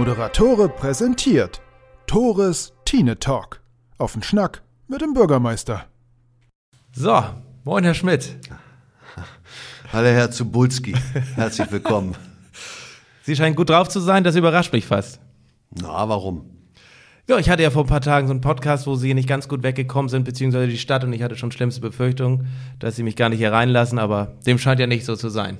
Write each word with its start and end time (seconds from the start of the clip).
Moderatore 0.00 0.70
präsentiert 0.70 1.60
Tores 2.06 2.72
Tine 2.86 3.18
Talk. 3.18 3.60
Auf 3.98 4.14
den 4.14 4.22
Schnack 4.22 4.62
mit 4.88 5.02
dem 5.02 5.12
Bürgermeister. 5.12 5.84
So, 6.90 7.22
moin 7.64 7.84
Herr 7.84 7.92
Schmidt. 7.92 8.34
Hallo 9.92 10.08
Herr 10.08 10.30
Zubulski, 10.30 10.94
herzlich 11.34 11.70
willkommen. 11.70 12.16
Sie 13.24 13.36
scheinen 13.36 13.54
gut 13.54 13.68
drauf 13.68 13.90
zu 13.90 14.00
sein, 14.00 14.24
das 14.24 14.36
überrascht 14.36 14.72
mich 14.72 14.86
fast. 14.86 15.20
Na, 15.68 16.08
warum? 16.08 16.46
Ja, 17.28 17.36
ich 17.36 17.50
hatte 17.50 17.62
ja 17.62 17.68
vor 17.68 17.84
ein 17.84 17.88
paar 17.88 18.00
Tagen 18.00 18.26
so 18.26 18.32
einen 18.32 18.40
Podcast, 18.40 18.86
wo 18.86 18.94
Sie 18.94 19.12
nicht 19.12 19.28
ganz 19.28 19.48
gut 19.48 19.62
weggekommen 19.62 20.08
sind, 20.08 20.24
beziehungsweise 20.24 20.68
die 20.68 20.78
Stadt, 20.78 21.04
und 21.04 21.12
ich 21.12 21.22
hatte 21.22 21.36
schon 21.36 21.52
schlimmste 21.52 21.82
Befürchtungen, 21.82 22.48
dass 22.78 22.96
Sie 22.96 23.02
mich 23.02 23.16
gar 23.16 23.28
nicht 23.28 23.40
hier 23.40 23.52
reinlassen, 23.52 23.98
aber 23.98 24.38
dem 24.46 24.58
scheint 24.58 24.80
ja 24.80 24.86
nicht 24.86 25.04
so 25.04 25.14
zu 25.14 25.28
sein. 25.28 25.58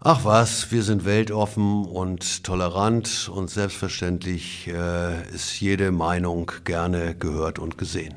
Ach 0.00 0.24
was, 0.24 0.70
wir 0.70 0.84
sind 0.84 1.04
weltoffen 1.04 1.84
und 1.84 2.44
tolerant 2.44 3.28
und 3.34 3.50
selbstverständlich 3.50 4.68
äh, 4.68 5.28
ist 5.34 5.60
jede 5.60 5.90
Meinung 5.90 6.52
gerne 6.64 7.16
gehört 7.16 7.58
und 7.58 7.78
gesehen. 7.78 8.14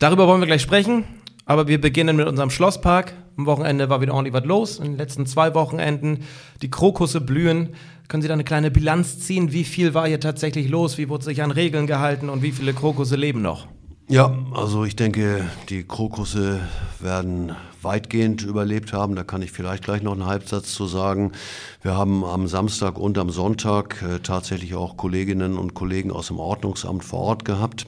Darüber 0.00 0.26
wollen 0.26 0.40
wir 0.40 0.48
gleich 0.48 0.62
sprechen, 0.62 1.04
aber 1.44 1.68
wir 1.68 1.80
beginnen 1.80 2.16
mit 2.16 2.26
unserem 2.26 2.50
Schlosspark. 2.50 3.14
Am 3.36 3.46
Wochenende 3.46 3.88
war 3.90 4.00
wieder 4.00 4.12
ordentlich 4.12 4.34
was 4.34 4.44
los. 4.44 4.78
In 4.78 4.86
den 4.86 4.98
letzten 4.98 5.24
zwei 5.26 5.54
Wochenenden 5.54 6.24
die 6.62 6.70
Krokusse 6.70 7.20
blühen. 7.20 7.74
Können 8.08 8.22
Sie 8.22 8.28
da 8.28 8.34
eine 8.34 8.42
kleine 8.42 8.72
Bilanz 8.72 9.20
ziehen? 9.20 9.52
Wie 9.52 9.64
viel 9.64 9.94
war 9.94 10.08
hier 10.08 10.18
tatsächlich 10.18 10.68
los? 10.68 10.98
Wie 10.98 11.08
wurde 11.08 11.24
sich 11.24 11.44
an 11.44 11.52
Regeln 11.52 11.86
gehalten 11.86 12.28
und 12.28 12.42
wie 12.42 12.50
viele 12.50 12.74
Krokusse 12.74 13.14
leben 13.14 13.40
noch? 13.40 13.68
Ja, 14.08 14.32
also 14.54 14.84
ich 14.84 14.94
denke, 14.94 15.44
die 15.68 15.82
Krokusse 15.82 16.60
werden 17.00 17.56
weitgehend 17.82 18.42
überlebt 18.42 18.92
haben. 18.92 19.16
Da 19.16 19.24
kann 19.24 19.42
ich 19.42 19.50
vielleicht 19.50 19.82
gleich 19.82 20.02
noch 20.02 20.12
einen 20.12 20.26
Halbsatz 20.26 20.72
zu 20.74 20.86
sagen. 20.86 21.32
Wir 21.82 21.96
haben 21.96 22.24
am 22.24 22.46
Samstag 22.46 23.00
und 23.00 23.18
am 23.18 23.30
Sonntag 23.30 24.00
äh, 24.02 24.20
tatsächlich 24.20 24.76
auch 24.76 24.96
Kolleginnen 24.96 25.58
und 25.58 25.74
Kollegen 25.74 26.12
aus 26.12 26.28
dem 26.28 26.38
Ordnungsamt 26.38 27.04
vor 27.04 27.18
Ort 27.20 27.44
gehabt. 27.44 27.86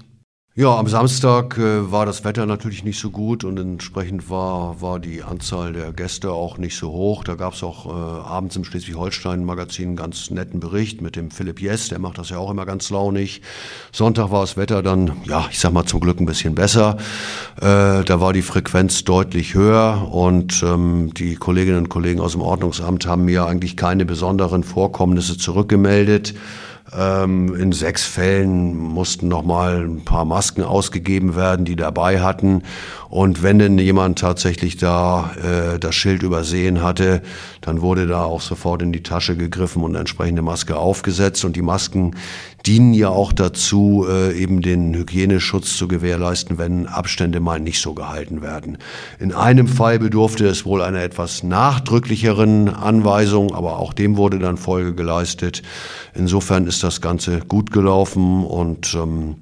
Ja, 0.60 0.76
am 0.76 0.88
Samstag 0.88 1.56
äh, 1.56 1.92
war 1.92 2.04
das 2.04 2.24
Wetter 2.24 2.44
natürlich 2.44 2.82
nicht 2.82 2.98
so 2.98 3.12
gut 3.12 3.44
und 3.44 3.60
entsprechend 3.60 4.28
war, 4.28 4.80
war 4.80 4.98
die 4.98 5.22
Anzahl 5.22 5.72
der 5.72 5.92
Gäste 5.92 6.32
auch 6.32 6.58
nicht 6.58 6.76
so 6.76 6.90
hoch. 6.90 7.22
Da 7.22 7.36
gab 7.36 7.54
es 7.54 7.62
auch 7.62 7.86
äh, 7.86 7.90
abends 7.90 8.56
im 8.56 8.64
Schleswig-Holstein-Magazin 8.64 9.90
einen 9.90 9.96
ganz 9.96 10.32
netten 10.32 10.58
Bericht 10.58 11.00
mit 11.00 11.14
dem 11.14 11.30
Philipp 11.30 11.60
Jess, 11.60 11.90
der 11.90 12.00
macht 12.00 12.18
das 12.18 12.30
ja 12.30 12.38
auch 12.38 12.50
immer 12.50 12.66
ganz 12.66 12.90
launig. 12.90 13.40
Sonntag 13.92 14.32
war 14.32 14.40
das 14.40 14.56
Wetter 14.56 14.82
dann, 14.82 15.12
ja, 15.26 15.46
ich 15.48 15.60
sag 15.60 15.72
mal 15.72 15.86
zum 15.86 16.00
Glück 16.00 16.18
ein 16.18 16.26
bisschen 16.26 16.56
besser. 16.56 16.96
Äh, 17.58 18.02
da 18.02 18.20
war 18.20 18.32
die 18.32 18.42
Frequenz 18.42 19.04
deutlich 19.04 19.54
höher 19.54 20.08
und 20.10 20.64
ähm, 20.64 21.14
die 21.14 21.36
Kolleginnen 21.36 21.78
und 21.78 21.88
Kollegen 21.88 22.18
aus 22.18 22.32
dem 22.32 22.42
Ordnungsamt 22.42 23.06
haben 23.06 23.26
mir 23.26 23.46
eigentlich 23.46 23.76
keine 23.76 24.04
besonderen 24.04 24.64
Vorkommnisse 24.64 25.38
zurückgemeldet. 25.38 26.34
Ähm, 26.96 27.54
in 27.54 27.72
sechs 27.72 28.04
Fällen 28.04 28.76
mussten 28.76 29.28
nochmal 29.28 29.84
ein 29.84 30.04
paar 30.04 30.24
Masken 30.24 30.62
ausgegeben 30.62 31.36
werden, 31.36 31.64
die 31.64 31.76
dabei 31.76 32.20
hatten. 32.20 32.62
Und 33.10 33.42
wenn 33.42 33.58
denn 33.58 33.78
jemand 33.78 34.18
tatsächlich 34.18 34.76
da 34.76 35.30
äh, 35.36 35.78
das 35.78 35.94
Schild 35.94 36.22
übersehen 36.22 36.82
hatte, 36.82 37.22
dann 37.60 37.82
wurde 37.82 38.06
da 38.06 38.24
auch 38.24 38.40
sofort 38.40 38.82
in 38.82 38.92
die 38.92 39.02
Tasche 39.02 39.36
gegriffen 39.36 39.82
und 39.82 39.94
entsprechende 39.94 40.42
Maske 40.42 40.76
aufgesetzt. 40.76 41.44
Und 41.44 41.56
die 41.56 41.62
Masken 41.62 42.14
dienen 42.68 42.92
ja 42.92 43.08
auch 43.08 43.32
dazu, 43.32 44.04
äh, 44.06 44.38
eben 44.38 44.60
den 44.60 44.94
Hygieneschutz 44.94 45.78
zu 45.78 45.88
gewährleisten, 45.88 46.58
wenn 46.58 46.86
Abstände 46.86 47.40
mal 47.40 47.60
nicht 47.60 47.80
so 47.80 47.94
gehalten 47.94 48.42
werden. 48.42 48.76
In 49.18 49.32
einem 49.32 49.66
Fall 49.66 49.98
bedurfte 49.98 50.46
es 50.46 50.66
wohl 50.66 50.82
einer 50.82 51.00
etwas 51.00 51.42
nachdrücklicheren 51.42 52.68
Anweisung, 52.68 53.54
aber 53.54 53.78
auch 53.78 53.94
dem 53.94 54.18
wurde 54.18 54.38
dann 54.38 54.58
Folge 54.58 54.94
geleistet. 54.94 55.62
Insofern 56.14 56.66
ist 56.66 56.82
das 56.84 57.00
Ganze 57.00 57.40
gut 57.40 57.72
gelaufen 57.72 58.44
und 58.44 58.94
ähm, 58.94 59.36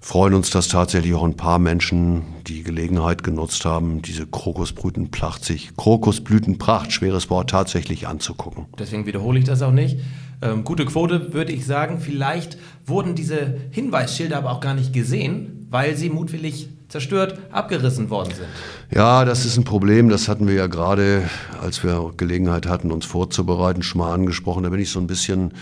freuen 0.00 0.32
uns, 0.32 0.48
dass 0.48 0.68
tatsächlich 0.68 1.12
auch 1.12 1.24
ein 1.24 1.36
paar 1.36 1.58
Menschen 1.58 2.22
die 2.46 2.62
Gelegenheit 2.62 3.22
genutzt 3.22 3.66
haben, 3.66 4.00
diese 4.00 4.26
Krokusblütenpracht 4.26 5.44
sich, 5.44 5.76
Krokusblütenpracht, 5.76 6.92
schweres 6.92 7.28
Wort, 7.28 7.50
tatsächlich 7.50 8.08
anzugucken. 8.08 8.64
Deswegen 8.78 9.04
wiederhole 9.04 9.38
ich 9.38 9.44
das 9.44 9.60
auch 9.60 9.72
nicht. 9.72 9.98
Ähm, 10.44 10.62
gute 10.62 10.84
Quote 10.84 11.32
würde 11.32 11.52
ich 11.52 11.64
sagen. 11.64 11.98
Vielleicht 11.98 12.58
wurden 12.84 13.14
diese 13.14 13.56
Hinweisschilder 13.70 14.36
aber 14.36 14.52
auch 14.52 14.60
gar 14.60 14.74
nicht 14.74 14.92
gesehen, 14.92 15.66
weil 15.70 15.96
sie 15.96 16.10
mutwillig 16.10 16.68
zerstört, 16.88 17.38
abgerissen 17.50 18.10
worden 18.10 18.34
sind. 18.34 18.46
Ja, 18.94 19.24
das 19.24 19.46
ist 19.46 19.56
ein 19.56 19.64
Problem. 19.64 20.10
Das 20.10 20.28
hatten 20.28 20.46
wir 20.46 20.54
ja 20.54 20.66
gerade, 20.66 21.28
als 21.60 21.82
wir 21.82 22.12
Gelegenheit 22.16 22.68
hatten, 22.68 22.92
uns 22.92 23.06
vorzubereiten, 23.06 23.82
schon 23.82 24.00
mal 24.00 24.12
angesprochen. 24.12 24.64
Da 24.64 24.68
bin 24.68 24.80
ich 24.80 24.90
so 24.90 25.00
ein 25.00 25.06
bisschen 25.06 25.54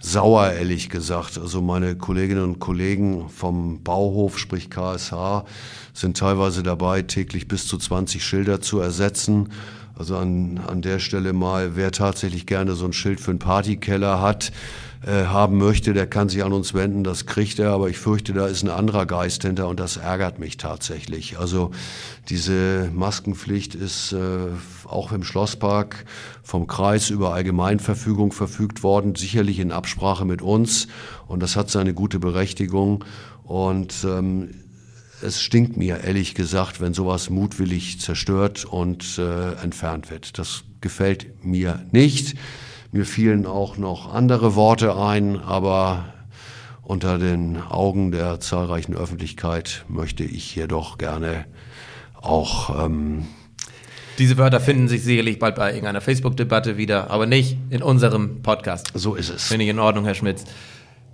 sauer, 0.00 0.50
ehrlich 0.50 0.90
gesagt. 0.90 1.38
Also 1.38 1.62
meine 1.62 1.96
Kolleginnen 1.96 2.42
und 2.42 2.58
Kollegen 2.58 3.28
vom 3.30 3.82
Bauhof, 3.82 4.38
sprich 4.38 4.68
KSH, 4.68 5.44
sind 5.94 6.18
teilweise 6.18 6.62
dabei, 6.62 7.02
täglich 7.02 7.46
bis 7.46 7.68
zu 7.68 7.78
20 7.78 8.22
Schilder 8.22 8.60
zu 8.60 8.80
ersetzen. 8.80 9.50
Also 9.96 10.16
an, 10.16 10.60
an 10.66 10.82
der 10.82 10.98
Stelle 10.98 11.32
mal, 11.32 11.76
wer 11.76 11.92
tatsächlich 11.92 12.46
gerne 12.46 12.74
so 12.74 12.84
ein 12.84 12.92
Schild 12.92 13.20
für 13.20 13.30
einen 13.30 13.38
Partykeller 13.38 14.20
hat, 14.20 14.50
äh, 15.06 15.26
haben 15.26 15.58
möchte, 15.58 15.92
der 15.92 16.06
kann 16.06 16.28
sich 16.28 16.42
an 16.42 16.52
uns 16.52 16.72
wenden, 16.72 17.04
das 17.04 17.26
kriegt 17.26 17.58
er, 17.58 17.70
aber 17.70 17.90
ich 17.90 17.98
fürchte, 17.98 18.32
da 18.32 18.46
ist 18.46 18.62
ein 18.62 18.70
anderer 18.70 19.04
Geist 19.06 19.42
hinter 19.42 19.68
und 19.68 19.78
das 19.78 19.98
ärgert 19.98 20.38
mich 20.38 20.56
tatsächlich. 20.56 21.38
Also 21.38 21.72
diese 22.28 22.90
Maskenpflicht 22.92 23.74
ist 23.74 24.12
äh, 24.12 24.48
auch 24.86 25.12
im 25.12 25.22
Schlosspark 25.22 26.06
vom 26.42 26.66
Kreis 26.66 27.10
über 27.10 27.34
Allgemeinverfügung 27.34 28.32
verfügt 28.32 28.82
worden, 28.82 29.14
sicherlich 29.14 29.58
in 29.58 29.72
Absprache 29.72 30.24
mit 30.24 30.40
uns. 30.40 30.88
Und 31.28 31.42
das 31.42 31.54
hat 31.54 31.70
seine 31.70 31.92
gute 31.92 32.18
Berechtigung. 32.18 33.04
Und 33.44 33.94
ähm, 34.04 34.50
es 35.24 35.40
stinkt 35.40 35.76
mir 35.76 36.04
ehrlich 36.04 36.34
gesagt, 36.34 36.80
wenn 36.80 36.94
sowas 36.94 37.30
mutwillig 37.30 38.00
zerstört 38.00 38.64
und 38.64 39.18
äh, 39.18 39.52
entfernt 39.54 40.10
wird. 40.10 40.38
Das 40.38 40.64
gefällt 40.80 41.44
mir 41.44 41.84
nicht. 41.90 42.36
Mir 42.92 43.06
fielen 43.06 43.46
auch 43.46 43.76
noch 43.76 44.12
andere 44.12 44.54
Worte 44.54 44.96
ein, 44.96 45.40
aber 45.40 46.12
unter 46.82 47.18
den 47.18 47.56
Augen 47.56 48.12
der 48.12 48.38
zahlreichen 48.40 48.94
Öffentlichkeit 48.94 49.84
möchte 49.88 50.22
ich 50.22 50.44
hier 50.44 50.68
doch 50.68 50.98
gerne 50.98 51.46
auch. 52.20 52.84
Ähm, 52.84 53.24
Diese 54.18 54.36
Wörter 54.36 54.60
finden 54.60 54.88
sich 54.88 55.02
sicherlich 55.02 55.38
bald 55.38 55.56
bei 55.56 55.70
irgendeiner 55.70 56.02
Facebook-Debatte 56.02 56.76
wieder, 56.76 57.10
aber 57.10 57.26
nicht 57.26 57.56
in 57.70 57.82
unserem 57.82 58.42
Podcast. 58.42 58.92
So 58.94 59.14
ist 59.14 59.30
es. 59.30 59.44
Finde 59.44 59.64
ich 59.64 59.70
in 59.70 59.78
Ordnung, 59.78 60.04
Herr 60.04 60.14
Schmitz. 60.14 60.44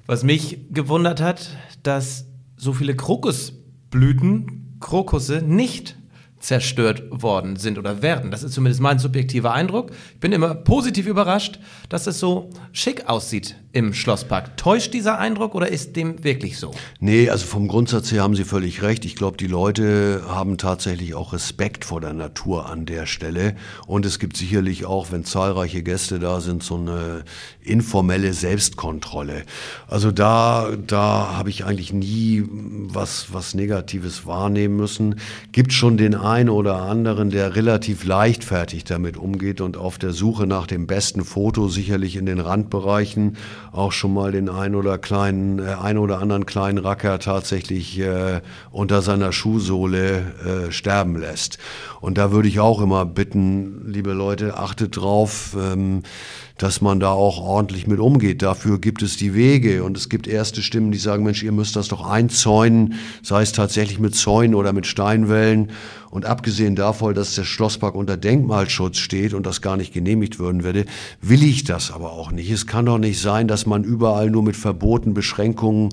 Was 0.06 0.24
mich 0.24 0.58
gewundert 0.70 1.20
hat, 1.20 1.56
dass 1.84 2.26
so 2.56 2.72
viele 2.72 2.94
Krokusblüten, 3.90 4.76
Krokusse 4.78 5.42
nicht 5.42 5.96
zerstört 6.38 7.02
worden 7.10 7.56
sind 7.56 7.76
oder 7.76 8.02
werden. 8.02 8.30
Das 8.30 8.42
ist 8.42 8.54
zumindest 8.54 8.80
mein 8.80 8.98
subjektiver 8.98 9.52
Eindruck. 9.52 9.90
Ich 10.14 10.20
bin 10.20 10.32
immer 10.32 10.54
positiv 10.54 11.06
überrascht, 11.06 11.58
dass 11.88 12.06
es 12.06 12.18
so 12.18 12.50
schick 12.72 13.08
aussieht 13.08 13.56
im 13.72 13.94
Schlosspark. 13.94 14.56
Täuscht 14.56 14.94
dieser 14.94 15.18
Eindruck 15.18 15.54
oder 15.54 15.68
ist 15.68 15.94
dem 15.94 16.24
wirklich 16.24 16.58
so? 16.58 16.72
Nee, 16.98 17.30
also 17.30 17.46
vom 17.46 17.68
Grundsatz 17.68 18.10
her 18.10 18.22
haben 18.22 18.34
Sie 18.34 18.42
völlig 18.42 18.82
recht. 18.82 19.04
Ich 19.04 19.14
glaube, 19.14 19.36
die 19.36 19.46
Leute 19.46 20.22
haben 20.26 20.58
tatsächlich 20.58 21.14
auch 21.14 21.32
Respekt 21.32 21.84
vor 21.84 22.00
der 22.00 22.12
Natur 22.12 22.68
an 22.68 22.84
der 22.84 23.06
Stelle. 23.06 23.54
Und 23.86 24.04
es 24.06 24.18
gibt 24.18 24.36
sicherlich 24.36 24.86
auch, 24.86 25.12
wenn 25.12 25.24
zahlreiche 25.24 25.84
Gäste 25.84 26.18
da 26.18 26.40
sind, 26.40 26.64
so 26.64 26.76
eine 26.76 27.22
informelle 27.62 28.32
Selbstkontrolle. 28.32 29.44
Also 29.86 30.10
da, 30.10 30.70
da 30.86 31.36
habe 31.36 31.50
ich 31.50 31.64
eigentlich 31.64 31.92
nie 31.92 32.42
was, 32.50 33.32
was 33.32 33.54
Negatives 33.54 34.26
wahrnehmen 34.26 34.76
müssen. 34.76 35.20
Gibt 35.52 35.72
schon 35.72 35.96
den 35.96 36.16
einen 36.16 36.48
oder 36.48 36.82
anderen, 36.82 37.30
der 37.30 37.54
relativ 37.54 38.04
leichtfertig 38.04 38.82
damit 38.82 39.16
umgeht 39.16 39.60
und 39.60 39.76
auf 39.76 39.96
der 39.98 40.10
Suche 40.12 40.48
nach 40.48 40.66
dem 40.66 40.88
besten 40.88 41.24
Foto 41.24 41.68
sicherlich 41.68 42.16
in 42.16 42.26
den 42.26 42.40
Randbereichen 42.40 43.36
auch 43.72 43.92
schon 43.92 44.14
mal 44.14 44.32
den 44.32 44.48
ein 44.48 44.74
oder 44.74 44.98
kleinen, 44.98 45.58
äh, 45.58 45.76
ein 45.80 45.98
oder 45.98 46.18
anderen 46.18 46.46
kleinen 46.46 46.78
Racker 46.78 47.18
tatsächlich 47.18 47.98
äh, 47.98 48.40
unter 48.70 49.02
seiner 49.02 49.32
Schuhsohle 49.32 50.66
äh, 50.68 50.72
sterben 50.72 51.16
lässt. 51.16 51.58
Und 52.00 52.18
da 52.18 52.32
würde 52.32 52.48
ich 52.48 52.60
auch 52.60 52.80
immer 52.80 53.06
bitten, 53.06 53.84
liebe 53.86 54.12
Leute, 54.12 54.56
achtet 54.56 54.96
drauf. 54.96 55.56
Ähm, 55.58 56.02
dass 56.60 56.82
man 56.82 57.00
da 57.00 57.10
auch 57.10 57.40
ordentlich 57.40 57.86
mit 57.86 58.00
umgeht. 58.00 58.42
Dafür 58.42 58.78
gibt 58.78 59.00
es 59.00 59.16
die 59.16 59.34
Wege 59.34 59.82
und 59.82 59.96
es 59.96 60.10
gibt 60.10 60.28
erste 60.28 60.60
Stimmen, 60.60 60.92
die 60.92 60.98
sagen, 60.98 61.24
Mensch, 61.24 61.42
ihr 61.42 61.52
müsst 61.52 61.74
das 61.74 61.88
doch 61.88 62.06
einzäunen, 62.06 62.96
sei 63.22 63.40
es 63.40 63.52
tatsächlich 63.52 63.98
mit 63.98 64.14
Zäunen 64.14 64.54
oder 64.54 64.74
mit 64.74 64.86
Steinwellen. 64.86 65.70
Und 66.10 66.26
abgesehen 66.26 66.76
davon, 66.76 67.14
dass 67.14 67.34
der 67.34 67.44
Schlosspark 67.44 67.94
unter 67.94 68.18
Denkmalschutz 68.18 68.98
steht 68.98 69.32
und 69.32 69.46
das 69.46 69.62
gar 69.62 69.78
nicht 69.78 69.94
genehmigt 69.94 70.38
würden 70.38 70.62
würde, 70.62 70.84
will 71.22 71.42
ich 71.42 71.64
das 71.64 71.90
aber 71.92 72.12
auch 72.12 72.30
nicht. 72.30 72.50
Es 72.50 72.66
kann 72.66 72.84
doch 72.84 72.98
nicht 72.98 73.20
sein, 73.20 73.48
dass 73.48 73.64
man 73.64 73.82
überall 73.82 74.28
nur 74.28 74.42
mit 74.42 74.56
Verboten, 74.56 75.14
Beschränkungen 75.14 75.88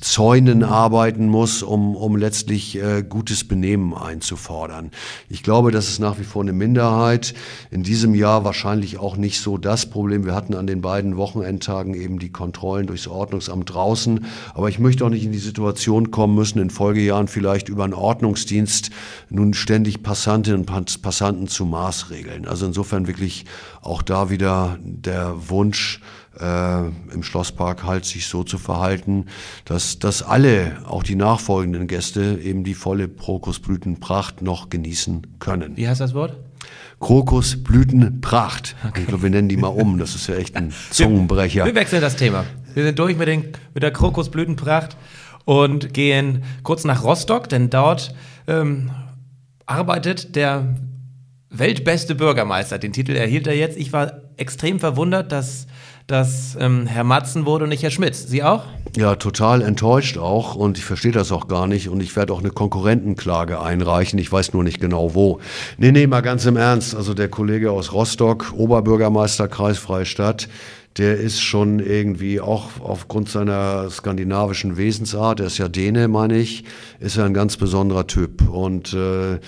Zäunen 0.00 0.62
arbeiten 0.62 1.28
muss, 1.28 1.62
um, 1.62 1.96
um 1.96 2.16
letztlich 2.16 2.76
äh, 2.76 3.02
gutes 3.02 3.46
Benehmen 3.46 3.94
einzufordern. 3.94 4.90
Ich 5.28 5.42
glaube, 5.42 5.70
das 5.70 5.88
ist 5.88 5.98
nach 5.98 6.18
wie 6.18 6.24
vor 6.24 6.42
eine 6.42 6.52
Minderheit. 6.52 7.34
In 7.70 7.82
diesem 7.82 8.14
Jahr 8.14 8.44
wahrscheinlich 8.44 8.98
auch 8.98 9.16
nicht 9.16 9.40
so 9.40 9.58
das 9.58 9.86
Problem. 9.86 10.24
Wir 10.24 10.34
hatten 10.34 10.54
an 10.54 10.66
den 10.66 10.80
beiden 10.80 11.16
Wochenendtagen 11.16 11.94
eben 11.94 12.18
die 12.18 12.30
Kontrollen 12.30 12.86
durchs 12.86 13.08
Ordnungsamt 13.08 13.72
draußen. 13.72 14.24
Aber 14.54 14.68
ich 14.68 14.78
möchte 14.78 15.04
auch 15.04 15.10
nicht 15.10 15.24
in 15.24 15.32
die 15.32 15.38
Situation 15.38 16.10
kommen 16.10 16.34
müssen, 16.34 16.58
in 16.58 16.70
Folgejahren 16.70 17.28
vielleicht 17.28 17.68
über 17.68 17.84
einen 17.84 17.94
Ordnungsdienst 17.94 18.90
nun 19.30 19.54
ständig 19.54 20.02
Passantinnen 20.02 20.60
und 20.60 21.02
Passanten 21.02 21.48
zu 21.48 21.64
Maßregeln. 21.64 22.46
Also 22.46 22.66
insofern 22.66 23.06
wirklich 23.06 23.44
auch 23.82 24.02
da 24.02 24.30
wieder 24.30 24.78
der 24.82 25.48
Wunsch, 25.48 26.00
äh, 26.40 26.86
im 27.12 27.22
Schlosspark 27.22 27.84
halt 27.84 28.04
sich 28.04 28.26
so 28.26 28.44
zu 28.44 28.58
verhalten, 28.58 29.26
dass, 29.64 29.98
dass 29.98 30.22
alle, 30.22 30.78
auch 30.86 31.02
die 31.02 31.14
nachfolgenden 31.14 31.86
Gäste, 31.86 32.38
eben 32.42 32.64
die 32.64 32.74
volle 32.74 33.08
Krokusblütenpracht 33.08 34.42
noch 34.42 34.70
genießen 34.70 35.26
können. 35.38 35.76
Wie 35.76 35.88
heißt 35.88 36.00
das 36.00 36.14
Wort? 36.14 36.36
Krokusblütenpracht. 37.00 38.74
Okay. 38.86 39.00
Ich 39.00 39.06
glaube, 39.06 39.24
wir 39.24 39.30
nennen 39.30 39.48
die 39.48 39.56
mal 39.56 39.68
um. 39.68 39.98
Das 39.98 40.14
ist 40.14 40.28
ja 40.28 40.36
echt 40.36 40.56
ein 40.56 40.72
Zungenbrecher. 40.90 41.64
Wir, 41.64 41.74
wir 41.74 41.80
wechseln 41.80 42.00
das 42.00 42.16
Thema. 42.16 42.44
Wir 42.74 42.84
sind 42.84 42.98
durch 42.98 43.16
mit, 43.16 43.28
den, 43.28 43.44
mit 43.74 43.82
der 43.82 43.90
Krokusblütenpracht 43.90 44.96
und 45.44 45.94
gehen 45.94 46.44
kurz 46.62 46.84
nach 46.84 47.04
Rostock, 47.04 47.48
denn 47.48 47.70
dort 47.70 48.14
ähm, 48.46 48.90
arbeitet 49.66 50.36
der 50.36 50.76
weltbeste 51.50 52.14
Bürgermeister. 52.14 52.78
Den 52.78 52.92
Titel 52.92 53.12
erhielt 53.12 53.46
er 53.46 53.56
jetzt. 53.56 53.76
Ich 53.76 53.92
war 53.92 54.20
extrem 54.36 54.80
verwundert, 54.80 55.32
dass 55.32 55.66
dass 56.06 56.56
ähm, 56.60 56.86
Herr 56.86 57.04
Matzen 57.04 57.46
wurde 57.46 57.64
und 57.64 57.70
nicht 57.70 57.82
Herr 57.82 57.90
Schmitz. 57.90 58.26
Sie 58.28 58.42
auch? 58.42 58.64
Ja, 58.96 59.16
total 59.16 59.60
enttäuscht 59.60 60.18
auch 60.18 60.54
und 60.54 60.78
ich 60.78 60.84
verstehe 60.84 61.12
das 61.12 61.32
auch 61.32 61.48
gar 61.48 61.66
nicht 61.66 61.88
und 61.88 62.02
ich 62.02 62.14
werde 62.16 62.32
auch 62.32 62.38
eine 62.38 62.50
Konkurrentenklage 62.50 63.60
einreichen. 63.60 64.18
Ich 64.18 64.30
weiß 64.30 64.52
nur 64.52 64.64
nicht 64.64 64.80
genau 64.80 65.14
wo. 65.14 65.40
Nee, 65.78 65.92
nee, 65.92 66.06
mal 66.06 66.22
ganz 66.22 66.46
im 66.46 66.56
Ernst. 66.56 66.94
Also 66.94 67.12
der 67.12 67.28
Kollege 67.28 67.72
aus 67.72 67.92
Rostock, 67.92 68.54
Oberbürgermeister 68.56 69.48
Kreisfreie 69.48 70.06
Stadt, 70.06 70.48
der 70.96 71.18
ist 71.18 71.42
schon 71.42 71.80
irgendwie 71.80 72.40
auch 72.40 72.80
aufgrund 72.80 73.28
seiner 73.28 73.90
skandinavischen 73.90 74.76
Wesensart, 74.78 75.40
der 75.40 75.48
ist 75.48 75.58
ja 75.58 75.68
Däne, 75.68 76.08
meine 76.08 76.38
ich, 76.38 76.64
ist 77.00 77.18
er 77.18 77.24
ein 77.24 77.34
ganz 77.34 77.56
besonderer 77.56 78.06
Typ 78.06 78.48
und 78.48 78.94
äh, 78.94 79.38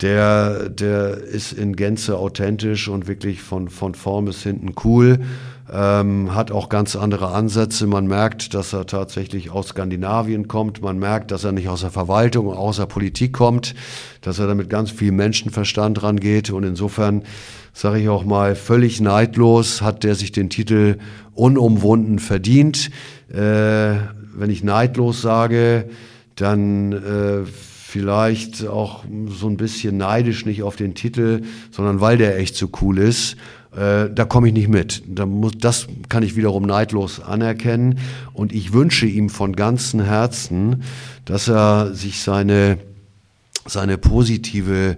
der, 0.00 0.68
der 0.68 1.18
ist 1.18 1.52
in 1.52 1.74
Gänze 1.74 2.16
authentisch 2.16 2.88
und 2.88 3.08
wirklich 3.08 3.42
von, 3.42 3.68
von 3.68 3.94
vorn 3.94 4.26
bis 4.26 4.42
hinten 4.42 4.74
cool 4.84 5.20
ähm, 5.72 6.34
hat 6.34 6.52
auch 6.52 6.68
ganz 6.68 6.94
andere 6.94 7.28
Ansätze. 7.28 7.86
Man 7.86 8.06
merkt, 8.06 8.54
dass 8.54 8.72
er 8.72 8.86
tatsächlich 8.86 9.50
aus 9.50 9.68
Skandinavien 9.68 10.46
kommt. 10.46 10.80
Man 10.80 10.98
merkt, 10.98 11.30
dass 11.30 11.44
er 11.44 11.52
nicht 11.52 11.68
aus 11.68 11.80
der 11.80 11.90
Verwaltung, 11.90 12.48
aus 12.52 12.76
der 12.76 12.86
Politik 12.86 13.32
kommt, 13.32 13.74
dass 14.20 14.38
er 14.38 14.46
da 14.46 14.54
mit 14.54 14.70
ganz 14.70 14.90
viel 14.90 15.12
Menschenverstand 15.12 16.02
rangeht. 16.02 16.50
Und 16.50 16.64
insofern 16.64 17.24
sage 17.72 17.98
ich 17.98 18.08
auch 18.08 18.24
mal, 18.24 18.54
völlig 18.54 19.00
neidlos 19.00 19.82
hat 19.82 20.04
der 20.04 20.14
sich 20.14 20.32
den 20.32 20.50
Titel 20.50 20.98
unumwunden 21.34 22.20
verdient. 22.20 22.90
Äh, 23.28 23.96
wenn 24.38 24.50
ich 24.50 24.62
neidlos 24.62 25.20
sage, 25.20 25.88
dann 26.36 26.92
äh, 26.92 27.44
vielleicht 27.44 28.66
auch 28.66 29.04
so 29.28 29.48
ein 29.48 29.56
bisschen 29.56 29.96
neidisch 29.96 30.46
nicht 30.46 30.62
auf 30.62 30.76
den 30.76 30.94
Titel, 30.94 31.42
sondern 31.70 32.00
weil 32.00 32.18
der 32.18 32.38
echt 32.38 32.54
so 32.54 32.68
cool 32.80 32.98
ist 32.98 33.36
äh, 33.76 34.10
da 34.12 34.24
komme 34.24 34.48
ich 34.48 34.54
nicht 34.54 34.68
mit. 34.68 35.02
Da 35.06 35.26
muss, 35.26 35.52
das 35.58 35.86
kann 36.08 36.22
ich 36.22 36.34
wiederum 36.34 36.64
neidlos 36.64 37.20
anerkennen. 37.20 37.98
Und 38.32 38.52
ich 38.52 38.72
wünsche 38.72 39.06
ihm 39.06 39.28
von 39.28 39.54
ganzem 39.54 40.00
Herzen, 40.00 40.82
dass 41.24 41.48
er 41.48 41.94
sich 41.94 42.22
seine, 42.22 42.78
seine 43.66 43.98
positive 43.98 44.96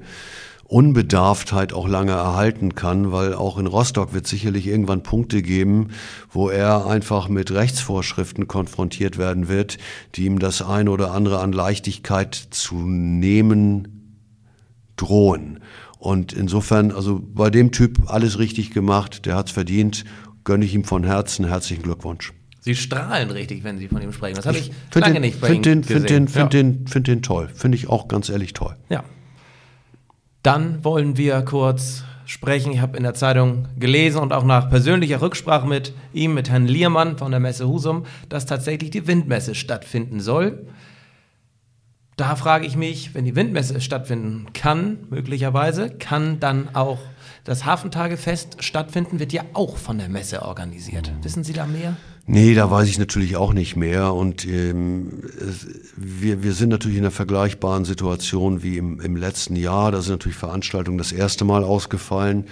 Unbedarftheit 0.69 1.73
auch 1.73 1.89
lange 1.89 2.13
erhalten 2.13 2.75
kann, 2.75 3.11
weil 3.11 3.33
auch 3.35 3.59
in 3.59 3.67
Rostock 3.67 4.13
wird 4.13 4.27
sicherlich 4.27 4.67
irgendwann 4.67 5.03
Punkte 5.03 5.41
geben, 5.41 5.89
wo 6.31 6.51
er 6.51 6.87
einfach 6.87 7.29
mit 7.29 7.51
Rechtsvorschriften 7.51 8.47
konfrontiert 8.47 9.17
werden 9.17 9.49
wird, 9.49 9.79
die 10.15 10.27
ihm 10.27 10.39
das 10.39 10.61
eine 10.61 10.91
oder 10.91 11.13
andere 11.13 11.41
an 11.41 11.53
Leichtigkeit 11.53 12.35
zu 12.35 12.77
nehmen 12.77 13.99
drohen. 14.97 15.61
Und 15.99 16.33
insofern, 16.33 16.93
also 16.93 17.21
bei 17.21 17.51
dem 17.51 17.73
Typ 17.73 18.11
alles 18.11 18.39
richtig 18.39 18.71
gemacht, 18.71 19.27
der 19.27 19.35
hat's 19.35 19.51
verdient, 19.51 20.05
gönne 20.45 20.65
ich 20.65 20.75
ihm 20.75 20.85
von 20.85 21.05
Herzen 21.05 21.47
herzlichen 21.47 21.83
Glückwunsch. 21.83 22.33
Sie 22.61 22.75
strahlen 22.75 23.31
richtig, 23.31 23.65
wenn 23.65 23.79
Sie 23.79 23.89
von 23.89 24.03
ihm 24.03 24.13
sprechen. 24.13 24.37
Das 24.37 24.47
habe 24.47 24.59
ich, 24.59 24.71
ich 24.71 24.95
lange 24.95 25.15
den, 25.15 25.23
nicht 25.23 25.41
bei 25.41 25.49
find 25.49 25.67
Ihnen 25.67 25.83
den, 25.83 25.83
gesehen. 25.83 25.97
Finde 25.97 26.15
den, 26.15 26.29
find 26.29 26.55
ja. 26.55 26.63
den, 26.63 26.87
find 26.87 27.07
den 27.07 27.23
toll. 27.23 27.49
Finde 27.55 27.77
ich 27.77 27.89
auch 27.89 28.09
ganz 28.09 28.29
ehrlich 28.29 28.53
toll. 28.53 28.77
Ja. 28.89 29.05
Dann 30.43 30.85
wollen 30.85 31.17
wir 31.17 31.43
kurz 31.43 32.05
sprechen. 32.27 32.73
Ich 32.73 32.81
habe 32.81 32.97
in 32.97 33.05
der 33.05 33.15
Zeitung 33.15 33.69
gelesen 33.79 34.21
und 34.21 34.33
auch 34.33 34.45
nach 34.45 34.69
persönlicher 34.69 35.23
Rücksprache 35.23 35.67
mit 35.67 35.95
ihm, 36.13 36.35
mit 36.35 36.51
Herrn 36.51 36.67
Liermann 36.67 37.17
von 37.17 37.31
der 37.31 37.41
Messe 37.41 37.67
Husum, 37.67 38.05
dass 38.29 38.45
tatsächlich 38.45 38.91
die 38.91 39.07
Windmesse 39.07 39.55
stattfinden 39.55 40.21
soll. 40.21 40.67
Da 42.19 42.35
frage 42.35 42.67
ich 42.67 42.75
mich, 42.75 43.15
wenn 43.15 43.25
die 43.25 43.37
Windmesse 43.37 43.81
stattfinden 43.81 44.47
kann, 44.53 44.99
möglicherweise, 45.09 45.89
kann 45.89 46.41
dann 46.41 46.75
auch 46.75 46.99
das 47.45 47.65
Hafentagefest 47.65 48.57
stattfinden, 48.59 49.21
wird 49.21 49.33
ja 49.33 49.43
auch 49.53 49.77
von 49.77 49.99
der 49.99 50.09
Messe 50.09 50.43
organisiert. 50.43 51.13
Wissen 51.23 51.45
Sie 51.45 51.53
da 51.53 51.65
mehr? 51.65 51.97
Nee, 52.27 52.55
da 52.55 52.73
weiß 52.73 52.89
ich 52.89 52.99
natürlich 52.99 53.37
auch 53.37 53.53
nicht 53.53 53.77
mehr. 53.77 54.15
Und 54.15 54.45
ähm, 54.45 55.23
wir, 55.97 56.43
wir 56.43 56.55
sind 56.55 56.71
natürlich 56.71 56.99
in 56.99 57.05
einer 57.05 57.13
vergleichbaren 57.13 57.85
Situation 57.85 58.65
wie 58.65 58.79
im, 58.79 59.01
im 59.01 59.15
letzten 59.15 59.55
Jahr. 59.55 59.93
Da 59.93 60.03
sind 60.03 60.15
natürlich 60.15 60.37
Veranstaltungen 60.37 60.99
das 60.99 61.13
erste 61.13 61.45
Mal 61.45 61.63
ausgefallen. 61.63 62.47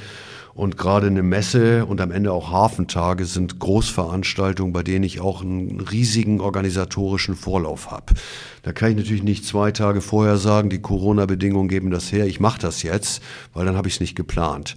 Und 0.56 0.78
gerade 0.78 1.08
eine 1.08 1.22
Messe 1.22 1.84
und 1.84 2.00
am 2.00 2.10
Ende 2.10 2.32
auch 2.32 2.50
Hafentage 2.50 3.26
sind 3.26 3.58
Großveranstaltungen, 3.58 4.72
bei 4.72 4.82
denen 4.82 5.04
ich 5.04 5.20
auch 5.20 5.42
einen 5.42 5.80
riesigen 5.80 6.40
organisatorischen 6.40 7.36
Vorlauf 7.36 7.90
habe. 7.90 8.14
Da 8.62 8.72
kann 8.72 8.90
ich 8.90 8.96
natürlich 8.96 9.22
nicht 9.22 9.44
zwei 9.44 9.70
Tage 9.70 10.00
vorher 10.00 10.38
sagen, 10.38 10.70
die 10.70 10.80
Corona-Bedingungen 10.80 11.68
geben 11.68 11.90
das 11.90 12.10
her, 12.10 12.26
ich 12.26 12.40
mache 12.40 12.58
das 12.58 12.82
jetzt, 12.82 13.22
weil 13.52 13.66
dann 13.66 13.76
habe 13.76 13.88
ich 13.88 13.94
es 13.94 14.00
nicht 14.00 14.16
geplant. 14.16 14.76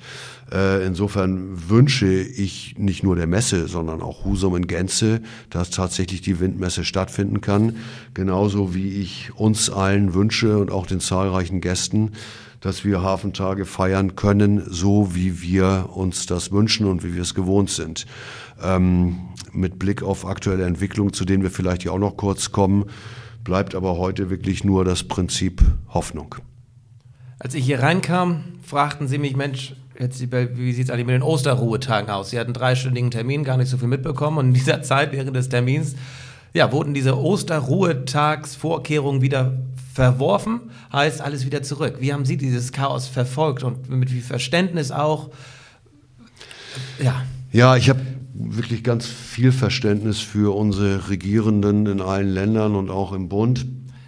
Äh, 0.52 0.86
insofern 0.86 1.70
wünsche 1.70 2.08
ich 2.08 2.76
nicht 2.78 3.04
nur 3.04 3.16
der 3.16 3.28
Messe, 3.28 3.68
sondern 3.68 4.02
auch 4.02 4.26
Husum 4.26 4.56
in 4.56 4.68
Gänze, 4.68 5.22
dass 5.50 5.70
tatsächlich 5.70 6.22
die 6.22 6.40
Windmesse 6.40 6.84
stattfinden 6.84 7.42
kann. 7.42 7.78
Genauso 8.14 8.74
wie 8.74 8.90
ich 9.02 9.32
uns 9.36 9.70
allen 9.70 10.14
wünsche 10.14 10.58
und 10.58 10.72
auch 10.72 10.88
den 10.88 11.00
zahlreichen 11.00 11.62
Gästen, 11.62 12.12
dass 12.62 12.84
wir 12.84 13.02
Hafentage 13.02 13.66
feiern 13.66 14.16
können, 14.16 14.64
so 14.68 15.16
wie 15.16 15.42
wir 15.42 15.90
uns 15.94 16.26
das 16.26 16.52
wünschen 16.52 16.88
und 16.88 17.04
wie 17.04 17.14
wir 17.14 17.22
es 17.22 17.36
gewohnt 17.36 17.70
sind. 17.70 18.06
Ähm, 18.62 19.20
mit 19.54 19.80
Blick 19.80 20.04
auf 20.04 20.26
aktuelle 20.26 20.66
Entwicklungen, 20.66 21.14
zu 21.14 21.26
denen 21.26 21.44
wir 21.44 21.52
vielleicht 21.52 21.84
ja 21.84 21.92
auch 21.92 22.00
noch 22.00 22.18
kurz 22.18 22.52
kommen, 22.52 22.86
bleibt 23.44 23.76
aber 23.76 23.98
heute 23.98 24.30
wirklich 24.30 24.64
nur 24.64 24.84
das 24.84 25.04
Prinzip 25.04 25.62
Hoffnung. 25.90 26.36
Als 27.40 27.54
ich 27.54 27.66
hier 27.66 27.80
reinkam, 27.80 28.44
fragten 28.62 29.08
Sie 29.08 29.18
mich, 29.18 29.36
Mensch, 29.36 29.76
wie 30.00 30.74
sieht 30.74 30.86
es 30.86 30.90
eigentlich 30.90 31.06
mit 31.06 31.16
den 31.16 31.24
Osterruhetagen 31.24 32.10
aus? 32.10 32.30
Sie 32.30 32.40
hatten 32.40 32.50
einen 32.50 32.56
dreistündigen 32.56 33.12
Termin, 33.12 33.44
gar 33.44 33.58
nicht 33.58 33.70
so 33.70 33.78
viel 33.78 33.90
mitbekommen 33.90 34.38
und 34.38 34.48
in 34.48 34.54
dieser 34.54 34.82
Zeit, 34.84 35.12
während 35.12 35.36
des 35.36 35.50
Termins, 35.50 35.96
ja, 36.54 36.72
wurden 36.72 36.94
diese 36.94 37.20
Osterruhetagsvorkehrungen 37.20 39.22
wieder 39.22 39.58
verworfen, 39.94 40.62
heißt 40.94 41.22
alles 41.22 41.46
wieder 41.46 41.62
zurück. 41.62 41.98
Wie 42.00 42.14
haben 42.14 42.26
Sie 42.26 42.38
dieses 42.38 42.72
Chaos 42.72 43.08
verfolgt 43.08 43.64
und 43.64 43.90
mit 43.90 44.14
wie 44.14 44.22
Verständnis 44.22 44.92
auch? 44.92 45.32
Ja. 47.04 47.24
Ja, 47.52 47.76
ich 47.76 47.90
habe 47.90 48.00
wirklich 48.34 48.84
ganz 48.84 49.06
viel 49.06 49.52
Verständnis 49.52 50.20
für 50.20 50.56
unsere 50.56 51.10
Regierenden 51.10 51.88
in 51.88 52.00
allen 52.00 52.30
Ländern 52.30 52.76
und 52.76 52.90
auch 52.90 53.12
im 53.12 53.28
Bund. 53.28 53.66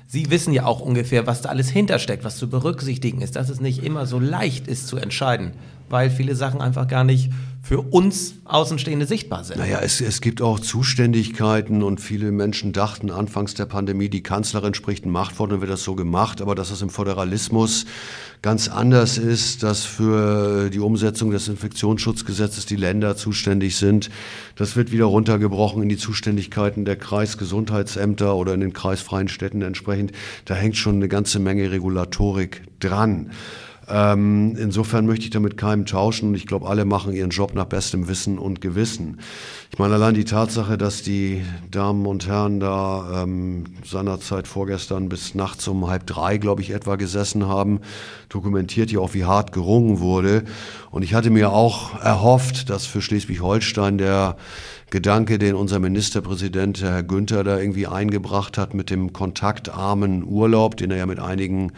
Sie 0.08 0.30
wissen 0.30 0.54
ja 0.54 0.66
auch 0.66 0.80
ungefähr, 0.80 1.28
was 1.28 1.42
da 1.42 1.50
alles 1.50 1.70
hintersteckt, 1.70 2.24
was 2.24 2.38
zu 2.38 2.50
berücksichtigen 2.50 3.22
ist, 3.22 3.36
dass 3.36 3.50
es 3.50 3.60
nicht 3.60 3.84
immer 3.84 4.06
so 4.06 4.20
leicht 4.20 4.68
ist 4.68 4.88
zu 4.88 4.98
entscheiden, 4.98 5.54
weil 5.92 6.10
viele 6.10 6.36
Sachen 6.36 6.62
einfach 6.62 6.88
gar 6.88 7.04
nicht 7.04 7.30
für 7.64 7.80
uns 7.80 8.34
Außenstehende 8.46 9.06
sichtbar 9.06 9.44
sind. 9.44 9.60
Naja, 9.60 9.80
es, 9.82 10.02
es 10.02 10.20
gibt 10.22 10.42
auch 10.42 10.60
Zuständigkeiten 10.60 11.84
und 11.84 12.02
viele 12.02 12.32
Menschen 12.32 12.74
dachten 12.74 13.12
anfangs 13.12 13.54
der 13.54 13.66
Pandemie, 13.66 14.10
die 14.10 14.24
Kanzlerin 14.24 14.74
spricht 14.74 15.06
ein 15.06 15.12
Machtwort 15.12 15.52
und 15.52 15.62
wird 15.62 15.72
das 15.72 15.84
so 15.84 15.96
gemacht, 15.96 16.42
aber 16.42 16.56
dass 16.56 16.70
das 16.70 16.82
im 16.82 16.90
Föderalismus 16.90 17.86
ganz 18.42 18.68
anders 18.68 19.20
ist, 19.20 19.62
dass 19.62 19.86
für 19.86 20.72
die 20.72 20.80
Umsetzung 20.80 21.30
des 21.30 21.48
Infektionsschutzgesetzes 21.48 22.66
die 22.66 22.76
Länder 22.76 23.16
zuständig 23.16 23.76
sind. 23.76 24.10
Das 24.56 24.76
wird 24.76 24.92
wieder 24.92 25.06
runtergebrochen 25.06 25.84
in 25.84 25.90
die 25.90 25.98
Zuständigkeiten 25.98 26.84
der 26.84 26.96
Kreisgesundheitsämter 26.96 28.36
oder 28.36 28.56
in 28.56 28.62
den 28.62 28.74
kreisfreien 28.74 29.28
Städten 29.28 29.62
entsprechend. 29.62 30.14
Da 30.46 30.56
hängt 30.56 30.78
schon 30.78 30.96
eine 30.96 31.08
ganze 31.08 31.38
Menge 31.38 31.72
Regulatorik 31.72 32.64
dran. 32.80 33.30
Ähm, 33.90 34.56
insofern 34.58 35.06
möchte 35.06 35.26
ich 35.26 35.32
damit 35.32 35.58
keinem 35.58 35.86
tauschen 35.86 36.30
und 36.30 36.36
ich 36.36 36.46
glaube, 36.46 36.68
alle 36.68 36.86
machen 36.86 37.14
ihren 37.14 37.32
Job 37.32 37.54
nach 37.56 37.66
bestem 37.66 38.08
Wissen 38.08 38.38
und 38.38 38.62
Gewissen. 38.62 39.20
Ich 39.72 39.80
meine, 39.80 39.96
allein 39.96 40.14
die 40.14 40.26
Tatsache, 40.26 40.78
dass 40.78 41.02
die 41.02 41.44
Damen 41.70 42.06
und 42.06 42.28
Herren 42.28 42.60
da 42.60 43.24
ähm, 43.24 43.64
seinerzeit 43.84 44.48
vorgestern 44.48 45.10
bis 45.10 45.34
nachts 45.34 45.68
um 45.68 45.88
halb 45.88 46.06
drei, 46.06 46.38
glaube 46.38 46.62
ich, 46.62 46.72
etwa 46.72 46.96
gesessen 46.96 47.48
haben, 47.48 47.80
dokumentiert 48.30 48.92
ja 48.92 49.00
auch, 49.00 49.14
wie 49.14 49.26
hart 49.26 49.52
gerungen 49.52 50.00
wurde. 50.00 50.44
Und 50.92 51.04
ich 51.04 51.14
hatte 51.14 51.30
mir 51.30 51.52
auch 51.52 52.00
erhofft, 52.02 52.70
dass 52.70 52.86
für 52.86 53.02
Schleswig-Holstein 53.02 53.98
der 53.98 54.38
Gedanke, 54.92 55.40
den 55.40 55.56
unser 55.56 55.80
Ministerpräsident 55.80 56.82
Herr 56.82 57.02
Günther 57.02 57.46
da 57.46 57.58
irgendwie 57.58 57.88
eingebracht 57.88 58.58
hat 58.58 58.74
mit 58.74 58.90
dem 58.90 59.14
kontaktarmen 59.14 60.26
Urlaub, 60.26 60.76
den 60.76 60.92
er 60.92 60.98
ja 60.98 61.06
mit 61.06 61.18
einigen 61.18 61.72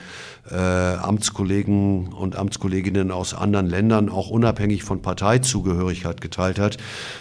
äh, 0.50 0.56
Amtskollegen 0.56 2.08
und 2.08 2.36
Amtskolleginnen 2.36 3.12
aus 3.12 3.36
anderen 3.36 3.68
Ländern 3.68 4.10
auch 4.10 4.32
unabhängig 4.32 4.84
von 4.84 5.04
Parteizugehörigkeit 5.04 6.22
geteilt 6.22 6.58
hat, 6.58 6.78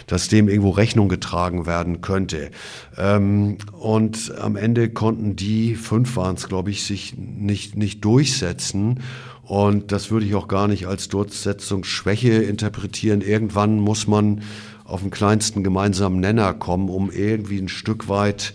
dass 0.07 0.29
dem 0.29 0.49
irgendwo 0.49 0.71
Rechnung 0.71 1.09
getragen 1.09 1.67
werden 1.67 2.01
könnte. 2.01 2.49
Ähm, 2.97 3.59
und 3.79 4.33
am 4.41 4.55
Ende 4.55 4.89
konnten 4.89 5.35
die, 5.35 5.75
fünf 5.75 6.17
waren 6.17 6.35
es, 6.35 6.49
glaube 6.49 6.71
ich, 6.71 6.85
sich 6.85 7.15
nicht, 7.15 7.77
nicht 7.77 8.03
durchsetzen. 8.03 8.99
Und 9.43 9.91
das 9.91 10.09
würde 10.09 10.25
ich 10.25 10.33
auch 10.33 10.47
gar 10.47 10.67
nicht 10.67 10.87
als 10.87 11.09
Durchsetzungsschwäche 11.09 12.31
interpretieren. 12.31 13.21
Irgendwann 13.21 13.79
muss 13.79 14.07
man 14.07 14.41
auf 14.85 15.01
den 15.01 15.11
kleinsten 15.11 15.63
gemeinsamen 15.63 16.19
Nenner 16.19 16.53
kommen, 16.53 16.89
um 16.89 17.11
irgendwie 17.11 17.59
ein 17.59 17.69
Stück 17.69 18.09
weit 18.09 18.53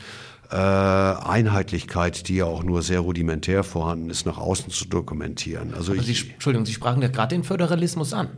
äh, 0.50 0.56
Einheitlichkeit, 0.56 2.28
die 2.28 2.36
ja 2.36 2.44
auch 2.46 2.62
nur 2.62 2.82
sehr 2.82 3.00
rudimentär 3.00 3.64
vorhanden 3.64 4.10
ist, 4.10 4.26
nach 4.26 4.38
außen 4.38 4.70
zu 4.70 4.86
dokumentieren. 4.86 5.74
Also 5.74 5.94
ich, 5.94 6.06
Sie, 6.06 6.30
Entschuldigung, 6.30 6.66
Sie 6.66 6.72
sprachen 6.72 7.02
ja 7.02 7.08
gerade 7.08 7.34
den 7.34 7.44
Föderalismus 7.44 8.12
an. 8.12 8.28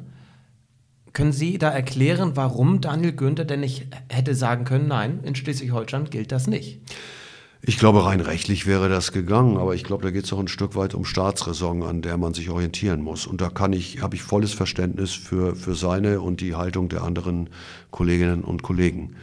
Können 1.12 1.32
Sie 1.32 1.58
da 1.58 1.70
erklären, 1.70 2.32
warum 2.34 2.80
Daniel 2.80 3.12
Günther 3.12 3.44
denn 3.44 3.60
nicht 3.60 3.88
hätte 4.08 4.34
sagen 4.34 4.64
können, 4.64 4.88
nein, 4.88 5.20
in 5.24 5.34
Schleswig-Holstein 5.34 6.04
gilt 6.10 6.30
das 6.30 6.46
nicht? 6.46 6.80
Ich 7.62 7.78
glaube, 7.78 8.06
rein 8.06 8.20
rechtlich 8.20 8.66
wäre 8.66 8.88
das 8.88 9.12
gegangen, 9.12 9.58
aber 9.58 9.74
ich 9.74 9.84
glaube, 9.84 10.02
da 10.02 10.10
geht 10.10 10.24
es 10.24 10.32
auch 10.32 10.38
ein 10.38 10.48
Stück 10.48 10.76
weit 10.76 10.94
um 10.94 11.04
Staatsräson, 11.04 11.82
an 11.82 12.00
der 12.00 12.16
man 12.16 12.32
sich 12.32 12.48
orientieren 12.48 13.02
muss. 13.02 13.26
Und 13.26 13.42
da 13.42 13.50
kann 13.50 13.74
ich, 13.74 14.00
habe 14.00 14.16
ich 14.16 14.22
volles 14.22 14.54
Verständnis 14.54 15.12
für, 15.12 15.54
für 15.54 15.74
seine 15.74 16.22
und 16.22 16.40
die 16.40 16.54
Haltung 16.54 16.88
der 16.88 17.02
anderen 17.02 17.50
Kolleginnen 17.90 18.44
und 18.44 18.62
Kollegen. 18.62 19.16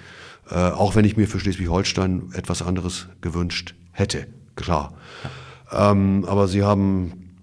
Äh, 0.52 0.70
auch 0.70 0.96
wenn 0.96 1.04
ich 1.04 1.18
mir 1.18 1.28
für 1.28 1.40
Schleswig-Holstein 1.40 2.30
etwas 2.34 2.62
anderes 2.62 3.08
gewünscht 3.22 3.74
hätte, 3.92 4.28
klar. 4.56 4.94
Ähm, 5.72 6.24
aber 6.28 6.48
Sie 6.48 6.64
haben 6.64 7.34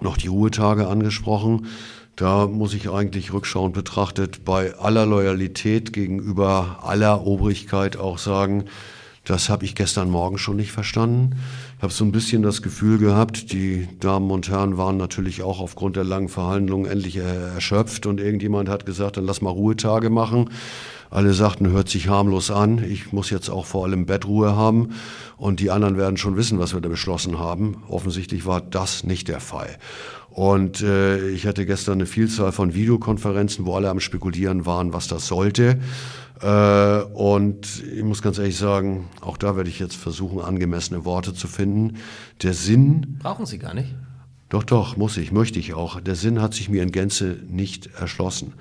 noch 0.00 0.16
die 0.16 0.28
Ruhetage 0.28 0.86
angesprochen. 0.86 1.66
Da 2.14 2.46
muss 2.46 2.72
ich 2.72 2.88
eigentlich 2.88 3.32
rückschauend 3.32 3.74
betrachtet 3.74 4.44
bei 4.44 4.74
aller 4.76 5.06
Loyalität 5.06 5.92
gegenüber 5.92 6.78
aller 6.82 7.26
Obrigkeit 7.26 7.96
auch 7.96 8.18
sagen, 8.18 8.66
das 9.26 9.48
habe 9.48 9.64
ich 9.64 9.74
gestern 9.74 10.08
Morgen 10.08 10.38
schon 10.38 10.56
nicht 10.56 10.70
verstanden. 10.70 11.36
Ich 11.76 11.82
habe 11.82 11.92
so 11.92 12.04
ein 12.04 12.12
bisschen 12.12 12.42
das 12.42 12.62
Gefühl 12.62 12.98
gehabt, 12.98 13.52
die 13.52 13.88
Damen 13.98 14.30
und 14.30 14.48
Herren 14.48 14.78
waren 14.78 14.96
natürlich 14.96 15.42
auch 15.42 15.58
aufgrund 15.60 15.96
der 15.96 16.04
langen 16.04 16.28
Verhandlungen 16.28 16.88
endlich 16.88 17.16
erschöpft 17.16 18.06
und 18.06 18.20
irgendjemand 18.20 18.68
hat 18.68 18.86
gesagt, 18.86 19.16
dann 19.16 19.26
lass 19.26 19.42
mal 19.42 19.50
Ruhetage 19.50 20.10
machen. 20.10 20.50
Alle 21.10 21.34
sagten, 21.34 21.70
hört 21.70 21.88
sich 21.88 22.08
harmlos 22.08 22.52
an. 22.52 22.82
Ich 22.84 23.12
muss 23.12 23.30
jetzt 23.30 23.48
auch 23.48 23.66
vor 23.66 23.84
allem 23.84 24.06
Bettruhe 24.06 24.54
haben 24.54 24.90
und 25.36 25.58
die 25.58 25.72
anderen 25.72 25.96
werden 25.96 26.16
schon 26.16 26.36
wissen, 26.36 26.60
was 26.60 26.72
wir 26.72 26.80
da 26.80 26.88
beschlossen 26.88 27.38
haben. 27.38 27.82
Offensichtlich 27.88 28.46
war 28.46 28.60
das 28.60 29.02
nicht 29.02 29.26
der 29.26 29.40
Fall. 29.40 29.76
Und 30.36 30.82
äh, 30.82 31.30
ich 31.30 31.46
hatte 31.46 31.64
gestern 31.64 31.94
eine 31.94 32.04
Vielzahl 32.04 32.52
von 32.52 32.74
Videokonferenzen, 32.74 33.64
wo 33.64 33.74
alle 33.74 33.88
am 33.88 34.00
Spekulieren 34.00 34.66
waren, 34.66 34.92
was 34.92 35.08
das 35.08 35.26
sollte. 35.28 35.78
Äh, 36.42 37.00
und 37.14 37.82
ich 37.82 38.04
muss 38.04 38.20
ganz 38.20 38.36
ehrlich 38.36 38.58
sagen, 38.58 39.08
auch 39.22 39.38
da 39.38 39.56
werde 39.56 39.70
ich 39.70 39.78
jetzt 39.78 39.96
versuchen, 39.96 40.42
angemessene 40.42 41.06
Worte 41.06 41.32
zu 41.32 41.48
finden. 41.48 41.96
Der 42.42 42.52
Sinn. 42.52 43.18
Brauchen 43.22 43.46
Sie 43.46 43.56
gar 43.56 43.72
nicht. 43.72 43.94
Doch, 44.50 44.62
doch, 44.62 44.98
muss 44.98 45.16
ich, 45.16 45.32
möchte 45.32 45.58
ich 45.58 45.72
auch. 45.72 46.02
Der 46.02 46.16
Sinn 46.16 46.42
hat 46.42 46.52
sich 46.52 46.68
mir 46.68 46.82
in 46.82 46.92
Gänze 46.92 47.38
nicht 47.48 47.88
erschlossen. 47.98 48.52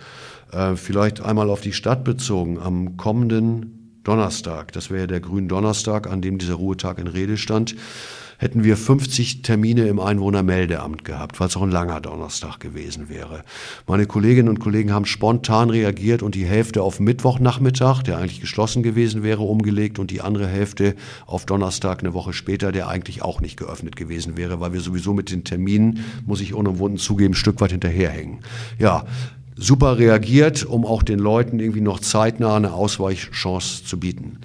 Äh, 0.54 0.78
vielleicht 0.78 1.20
einmal 1.20 1.50
auf 1.50 1.60
die 1.60 1.74
Stadt 1.74 2.06
bezogen. 2.06 2.58
Am 2.58 2.96
kommenden 2.96 4.00
Donnerstag, 4.06 4.72
das 4.72 4.92
wäre 4.92 5.02
ja 5.02 5.08
der 5.08 5.20
Gründonnerstag, 5.20 6.08
an 6.08 6.22
dem 6.22 6.38
dieser 6.38 6.54
Ruhetag 6.54 7.00
in 7.00 7.08
Rede 7.08 7.36
stand, 7.36 7.76
hätten 8.38 8.64
wir 8.64 8.78
50 8.78 9.42
Termine 9.42 9.88
im 9.88 10.00
Einwohnermeldeamt 10.00 11.06
gehabt, 11.06 11.40
weil 11.40 11.48
es 11.48 11.58
auch 11.58 11.62
ein 11.62 11.72
langer 11.72 12.02
Donnerstag 12.02 12.60
gewesen 12.60 13.10
wäre. 13.10 13.44
Meine 13.88 14.06
Kolleginnen 14.06 14.50
und 14.50 14.60
Kollegen 14.60 14.92
haben 14.92 15.06
spontan 15.06 15.70
reagiert 15.70 16.24
und 16.24 16.36
die 16.36 16.46
Hälfte 16.46 16.84
auf 16.84 17.00
Mittwochnachmittag, 17.00 18.04
der 18.04 18.18
eigentlich 18.18 18.42
geschlossen 18.42 18.84
gewesen 18.84 19.24
wäre, 19.24 19.44
umgelegt 19.44 20.00
und 20.00 20.12
die 20.12 20.22
andere 20.22 20.48
Hälfte 20.48 20.96
auf 21.26 21.46
Donnerstag 21.46 22.00
eine 22.00 22.14
Woche 22.14 22.34
später, 22.34 22.72
der 22.72 22.88
eigentlich 22.88 23.22
auch 23.22 23.42
nicht 23.42 23.58
geöffnet 23.58 23.96
gewesen 23.96 24.38
wäre, 24.38 24.60
weil 24.60 24.74
wir 24.74 24.82
sowieso 24.82 25.14
mit 25.14 25.32
den 25.32 25.44
Terminen, 25.44 26.06
muss 26.26 26.42
ich 26.42 26.54
unumwunden 26.54 26.98
zugeben, 26.98 27.34
ein 27.34 27.36
Stück 27.36 27.62
weit 27.62 27.72
hinterherhängen. 27.72 28.40
Ja, 28.80 29.06
super 29.56 29.98
reagiert, 29.98 30.66
um 30.66 30.86
auch 30.86 31.04
den 31.04 31.20
Leuten 31.20 31.60
irgendwie 31.60 31.82
noch 31.82 32.00
zeitnah 32.00 32.58
eine 32.58 32.74
Ausweichchance 32.74 33.86
zu 33.86 34.00
bieten. 34.00 34.40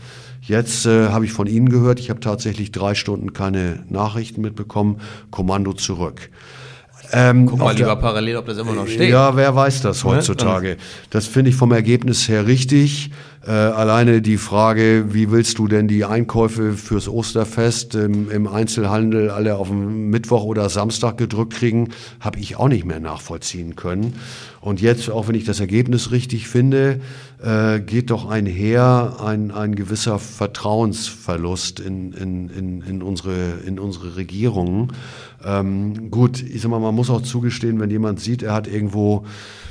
Jetzt 0.50 0.84
äh, 0.84 1.10
habe 1.10 1.24
ich 1.26 1.32
von 1.32 1.46
Ihnen 1.46 1.68
gehört, 1.68 2.00
ich 2.00 2.10
habe 2.10 2.18
tatsächlich 2.18 2.72
drei 2.72 2.96
Stunden 2.96 3.32
keine 3.32 3.84
Nachrichten 3.88 4.40
mitbekommen. 4.40 5.00
Kommando 5.30 5.74
zurück. 5.74 6.28
Ähm, 7.12 7.46
Guck 7.46 7.58
mal 7.58 7.74
lieber 7.74 7.96
parallel, 7.96 8.36
ob 8.36 8.46
das 8.46 8.58
immer 8.58 8.72
noch 8.72 8.86
steht. 8.86 9.10
Ja, 9.10 9.36
wer 9.36 9.54
weiß 9.54 9.82
das 9.82 10.04
heutzutage. 10.04 10.76
Das 11.10 11.26
finde 11.26 11.50
ich 11.50 11.56
vom 11.56 11.72
Ergebnis 11.72 12.28
her 12.28 12.46
richtig. 12.46 13.10
Äh, 13.46 13.52
alleine 13.52 14.20
die 14.20 14.36
Frage, 14.36 15.06
wie 15.14 15.30
willst 15.30 15.58
du 15.58 15.66
denn 15.66 15.88
die 15.88 16.04
Einkäufe 16.04 16.74
fürs 16.74 17.08
Osterfest 17.08 17.94
im, 17.94 18.30
im 18.30 18.46
Einzelhandel 18.46 19.30
alle 19.30 19.56
auf 19.56 19.68
den 19.68 20.10
Mittwoch 20.10 20.44
oder 20.44 20.68
Samstag 20.68 21.16
gedrückt 21.16 21.54
kriegen, 21.54 21.88
habe 22.20 22.38
ich 22.38 22.56
auch 22.56 22.68
nicht 22.68 22.84
mehr 22.84 23.00
nachvollziehen 23.00 23.76
können. 23.76 24.20
Und 24.60 24.82
jetzt, 24.82 25.08
auch 25.08 25.26
wenn 25.26 25.34
ich 25.34 25.44
das 25.44 25.58
Ergebnis 25.58 26.10
richtig 26.10 26.48
finde, 26.48 27.00
äh, 27.42 27.80
geht 27.80 28.10
doch 28.10 28.28
einher 28.28 29.16
ein, 29.24 29.50
ein 29.52 29.74
gewisser 29.74 30.18
Vertrauensverlust 30.18 31.80
in, 31.80 32.12
in, 32.12 32.50
in, 32.50 32.82
in, 32.82 33.02
unsere, 33.02 33.54
in 33.64 33.78
unsere 33.78 34.16
Regierungen. 34.16 34.92
Ähm, 35.44 36.10
gut, 36.10 36.42
ich 36.42 36.60
sag 36.60 36.70
mal, 36.70 36.80
man 36.80 36.94
muss 36.94 37.10
auch 37.10 37.22
zugestehen, 37.22 37.80
wenn 37.80 37.90
jemand 37.90 38.20
sieht, 38.20 38.42
er 38.42 38.52
hat 38.52 38.66
irgendwo 38.66 39.24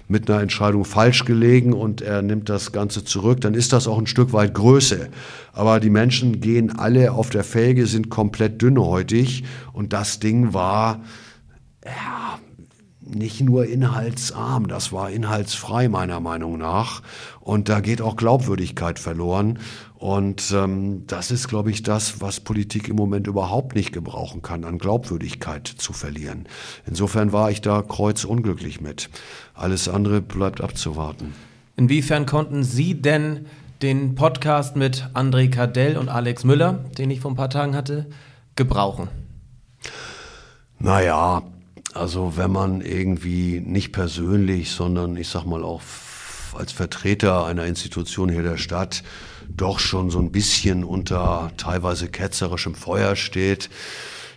mit 0.07 0.29
einer 0.29 0.41
Entscheidung 0.41 0.85
falsch 0.85 1.25
gelegen 1.25 1.71
und 1.71 2.01
er 2.01 2.23
nimmt 2.23 2.49
das 2.49 2.71
Ganze 2.71 3.03
zurück, 3.03 3.41
dann 3.41 3.53
ist 3.53 3.73
das 3.73 3.87
auch 3.87 3.99
ein 3.99 4.07
Stück 4.07 4.33
weit 4.33 4.55
Größe. 4.55 5.09
Aber 5.53 5.79
die 5.79 5.91
Menschen 5.91 6.41
gehen 6.41 6.77
alle 6.77 7.11
auf 7.11 7.29
der 7.29 7.43
Felge, 7.43 7.85
sind 7.85 8.09
komplett 8.09 8.61
dünnhäutig 8.61 9.43
und 9.71 9.93
das 9.93 10.19
Ding 10.19 10.53
war, 10.53 11.01
ja, 11.85 12.38
nicht 13.09 13.41
nur 13.41 13.65
inhaltsarm, 13.65 14.67
das 14.67 14.91
war 14.91 15.09
inhaltsfrei 15.09 15.89
meiner 15.89 16.19
Meinung 16.19 16.57
nach. 16.57 17.01
Und 17.39 17.69
da 17.69 17.79
geht 17.79 18.01
auch 18.01 18.15
Glaubwürdigkeit 18.15 18.99
verloren. 18.99 19.59
Und 19.95 20.53
ähm, 20.55 21.03
das 21.07 21.29
ist, 21.31 21.47
glaube 21.47 21.71
ich, 21.71 21.83
das, 21.83 22.21
was 22.21 22.39
Politik 22.39 22.87
im 22.87 22.95
Moment 22.95 23.27
überhaupt 23.27 23.75
nicht 23.75 23.91
gebrauchen 23.91 24.41
kann, 24.41 24.63
an 24.63 24.77
Glaubwürdigkeit 24.77 25.67
zu 25.67 25.91
verlieren. 25.91 26.45
Insofern 26.85 27.33
war 27.33 27.51
ich 27.51 27.61
da 27.61 27.81
kreuzunglücklich 27.81 28.79
mit. 28.79 29.09
Alles 29.53 29.89
andere 29.89 30.21
bleibt 30.21 30.61
abzuwarten. 30.61 31.33
Inwiefern 31.75 32.25
konnten 32.25 32.63
Sie 32.63 33.01
denn 33.01 33.45
den 33.81 34.15
Podcast 34.15 34.75
mit 34.75 35.09
André 35.13 35.49
Kardell 35.49 35.97
und 35.97 36.09
Alex 36.09 36.43
Müller, 36.43 36.85
den 36.97 37.11
ich 37.11 37.21
vor 37.21 37.31
ein 37.31 37.37
paar 37.37 37.49
Tagen 37.49 37.75
hatte, 37.75 38.07
gebrauchen? 38.55 39.07
Naja, 40.79 41.43
also 41.93 42.33
wenn 42.37 42.51
man 42.51 42.81
irgendwie 42.81 43.59
nicht 43.59 43.91
persönlich, 43.91 44.71
sondern 44.71 45.17
ich 45.17 45.29
sag 45.29 45.45
mal 45.45 45.63
auch 45.63 45.81
als 46.55 46.71
Vertreter 46.71 47.45
einer 47.45 47.65
Institution 47.65 48.29
hier 48.29 48.43
der 48.43 48.57
Stadt 48.57 49.03
doch 49.49 49.79
schon 49.79 50.09
so 50.09 50.19
ein 50.19 50.31
bisschen 50.31 50.83
unter 50.83 51.51
teilweise 51.57 52.07
ketzerischem 52.07 52.75
Feuer 52.75 53.15
steht, 53.15 53.69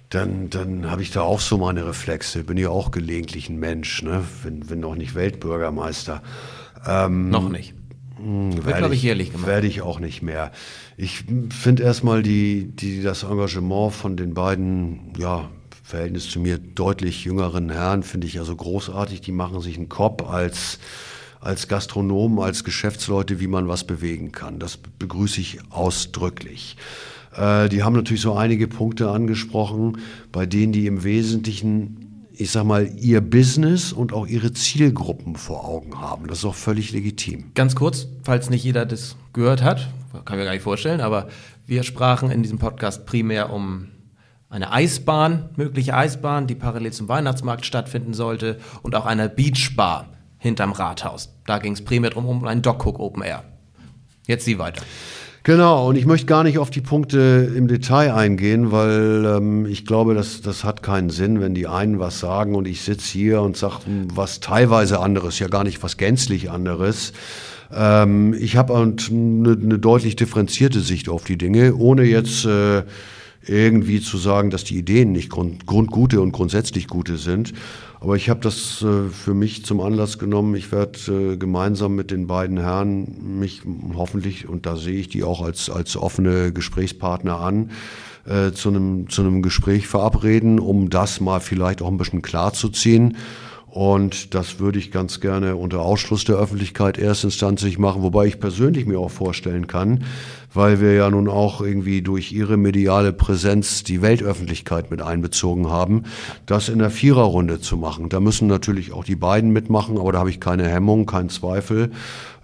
dann, 0.08 0.50
dann 0.50 0.90
habe 0.90 1.02
ich 1.02 1.10
da 1.10 1.22
auch 1.22 1.40
so 1.40 1.58
meine 1.58 1.86
Reflexe. 1.86 2.44
Bin 2.44 2.58
ja 2.58 2.68
auch 2.68 2.90
gelegentlich 2.90 3.48
ein 3.48 3.58
Mensch, 3.58 4.02
ne? 4.02 4.24
wenn, 4.42 4.68
wenn 4.68 4.80
noch 4.80 4.94
nicht 4.94 5.14
Weltbürgermeister. 5.14 6.22
Ähm, 6.86 7.30
noch 7.30 7.48
nicht. 7.48 7.74
Hm, 8.16 8.64
Wird, 8.64 8.78
glaube 8.78 8.94
ich, 8.94 9.02
jährlich 9.02 9.32
gemacht. 9.32 9.46
Werde 9.46 9.66
ich 9.66 9.80
auch 9.80 10.00
nicht 10.00 10.22
mehr. 10.22 10.52
Ich 10.96 11.24
finde 11.50 11.82
erstmal 11.82 12.22
die, 12.22 12.68
die, 12.74 13.02
das 13.02 13.22
Engagement 13.22 13.92
von 13.94 14.16
den 14.16 14.34
beiden, 14.34 15.14
ja, 15.18 15.48
Verhältnis 15.92 16.30
zu 16.30 16.40
mir 16.40 16.56
deutlich 16.56 17.26
jüngeren 17.26 17.68
Herren, 17.68 18.02
finde 18.02 18.26
ich 18.26 18.38
also 18.38 18.56
großartig. 18.56 19.20
Die 19.20 19.30
machen 19.30 19.60
sich 19.60 19.76
einen 19.76 19.90
Kopf 19.90 20.22
als 20.26 20.78
als 21.38 21.68
Gastronomen, 21.68 22.38
als 22.38 22.64
Geschäftsleute, 22.64 23.40
wie 23.40 23.46
man 23.46 23.68
was 23.68 23.84
bewegen 23.84 24.32
kann. 24.32 24.58
Das 24.58 24.78
begrüße 24.78 25.40
ich 25.40 25.58
ausdrücklich. 25.68 26.78
Äh, 27.36 27.68
die 27.68 27.82
haben 27.82 27.94
natürlich 27.94 28.22
so 28.22 28.32
einige 28.32 28.68
Punkte 28.68 29.10
angesprochen, 29.10 29.98
bei 30.30 30.46
denen 30.46 30.72
die 30.72 30.86
im 30.86 31.04
Wesentlichen 31.04 31.98
ich 32.32 32.50
sag 32.50 32.64
mal, 32.64 32.90
ihr 32.96 33.20
Business 33.20 33.92
und 33.92 34.14
auch 34.14 34.26
ihre 34.26 34.54
Zielgruppen 34.54 35.36
vor 35.36 35.68
Augen 35.68 36.00
haben. 36.00 36.26
Das 36.26 36.38
ist 36.38 36.44
auch 36.46 36.54
völlig 36.54 36.90
legitim. 36.90 37.50
Ganz 37.54 37.74
kurz, 37.74 38.06
falls 38.22 38.48
nicht 38.48 38.64
jeder 38.64 38.86
das 38.86 39.16
gehört 39.34 39.62
hat, 39.62 39.90
kann 40.24 40.38
mir 40.38 40.44
gar 40.44 40.52
nicht 40.52 40.62
vorstellen, 40.62 41.02
aber 41.02 41.28
wir 41.66 41.82
sprachen 41.82 42.30
in 42.30 42.42
diesem 42.42 42.58
Podcast 42.58 43.04
primär 43.04 43.52
um 43.52 43.88
eine 44.52 44.70
Eisbahn, 44.70 45.48
mögliche 45.56 45.94
Eisbahn, 45.94 46.46
die 46.46 46.54
parallel 46.54 46.92
zum 46.92 47.08
Weihnachtsmarkt 47.08 47.64
stattfinden 47.64 48.12
sollte 48.12 48.58
und 48.82 48.94
auch 48.94 49.06
eine 49.06 49.30
Beachbar 49.30 50.10
hinterm 50.36 50.72
Rathaus. 50.72 51.34
Da 51.46 51.58
ging 51.58 51.72
es 51.72 51.82
primär 51.82 52.10
drum 52.10 52.26
um 52.26 52.44
ein 52.44 52.60
Dogcook 52.60 53.00
Open 53.00 53.22
Air. 53.22 53.44
Jetzt 54.26 54.44
Sie 54.44 54.58
weiter. 54.58 54.82
Genau, 55.44 55.88
und 55.88 55.96
ich 55.96 56.04
möchte 56.04 56.26
gar 56.26 56.44
nicht 56.44 56.58
auf 56.58 56.68
die 56.68 56.82
Punkte 56.82 57.50
im 57.56 57.66
Detail 57.66 58.14
eingehen, 58.14 58.70
weil 58.70 59.24
ähm, 59.24 59.66
ich 59.66 59.86
glaube, 59.86 60.14
das, 60.14 60.42
das 60.42 60.64
hat 60.64 60.82
keinen 60.82 61.08
Sinn, 61.08 61.40
wenn 61.40 61.54
die 61.54 61.66
einen 61.66 61.98
was 61.98 62.20
sagen 62.20 62.54
und 62.54 62.68
ich 62.68 62.82
sitze 62.82 63.10
hier 63.10 63.40
und 63.40 63.56
sage 63.56 63.78
was 64.14 64.40
teilweise 64.40 65.00
anderes, 65.00 65.38
ja 65.38 65.48
gar 65.48 65.64
nicht 65.64 65.82
was 65.82 65.96
gänzlich 65.96 66.50
anderes. 66.50 67.14
Ähm, 67.74 68.34
ich 68.38 68.56
habe 68.56 68.74
eine, 68.74 68.94
eine 69.10 69.78
deutlich 69.78 70.14
differenzierte 70.14 70.80
Sicht 70.80 71.08
auf 71.08 71.24
die 71.24 71.38
Dinge, 71.38 71.74
ohne 71.74 72.04
jetzt 72.04 72.44
äh, 72.44 72.82
irgendwie 73.46 74.00
zu 74.00 74.18
sagen, 74.18 74.50
dass 74.50 74.64
die 74.64 74.78
Ideen 74.78 75.12
nicht 75.12 75.30
grund, 75.30 75.66
grundgute 75.66 76.20
und 76.20 76.32
grundsätzlich 76.32 76.86
gute 76.86 77.16
sind. 77.16 77.52
Aber 78.00 78.16
ich 78.16 78.28
habe 78.30 78.40
das 78.40 78.82
äh, 78.82 79.08
für 79.10 79.34
mich 79.34 79.64
zum 79.64 79.80
Anlass 79.80 80.18
genommen. 80.18 80.54
Ich 80.56 80.72
werde 80.72 80.98
äh, 81.32 81.36
gemeinsam 81.36 81.94
mit 81.94 82.10
den 82.10 82.26
beiden 82.26 82.58
Herren 82.58 83.38
mich 83.38 83.62
hoffentlich, 83.94 84.48
und 84.48 84.66
da 84.66 84.76
sehe 84.76 84.98
ich 84.98 85.08
die 85.08 85.22
auch 85.22 85.40
als, 85.40 85.70
als 85.70 85.96
offene 85.96 86.52
Gesprächspartner 86.52 87.38
an, 87.38 87.70
äh, 88.26 88.52
zu, 88.52 88.70
einem, 88.70 89.08
zu 89.08 89.22
einem 89.22 89.42
Gespräch 89.42 89.86
verabreden, 89.86 90.58
um 90.58 90.90
das 90.90 91.20
mal 91.20 91.40
vielleicht 91.40 91.82
auch 91.82 91.88
ein 91.88 91.96
bisschen 91.96 92.22
klarzuziehen. 92.22 93.16
Und 93.72 94.34
das 94.34 94.60
würde 94.60 94.78
ich 94.78 94.90
ganz 94.90 95.20
gerne 95.20 95.56
unter 95.56 95.80
Ausschluss 95.80 96.26
der 96.26 96.36
Öffentlichkeit 96.36 96.98
erstinstanzlich 96.98 97.78
machen, 97.78 98.02
wobei 98.02 98.26
ich 98.26 98.38
persönlich 98.38 98.84
mir 98.84 98.98
auch 98.98 99.10
vorstellen 99.10 99.66
kann, 99.66 100.04
weil 100.54 100.80
wir 100.80 100.92
ja 100.94 101.10
nun 101.10 101.28
auch 101.28 101.60
irgendwie 101.60 102.02
durch 102.02 102.32
ihre 102.32 102.56
mediale 102.56 103.12
Präsenz 103.12 103.82
die 103.84 104.02
Weltöffentlichkeit 104.02 104.90
mit 104.90 105.02
einbezogen 105.02 105.70
haben, 105.70 106.04
das 106.46 106.68
in 106.68 106.78
der 106.78 106.90
Viererrunde 106.90 107.60
zu 107.60 107.76
machen. 107.76 108.08
Da 108.08 108.20
müssen 108.20 108.48
natürlich 108.48 108.92
auch 108.92 109.04
die 109.04 109.16
beiden 109.16 109.50
mitmachen, 109.50 109.98
aber 109.98 110.12
da 110.12 110.18
habe 110.18 110.30
ich 110.30 110.40
keine 110.40 110.68
Hemmung, 110.68 111.06
keinen 111.06 111.28
Zweifel. 111.28 111.90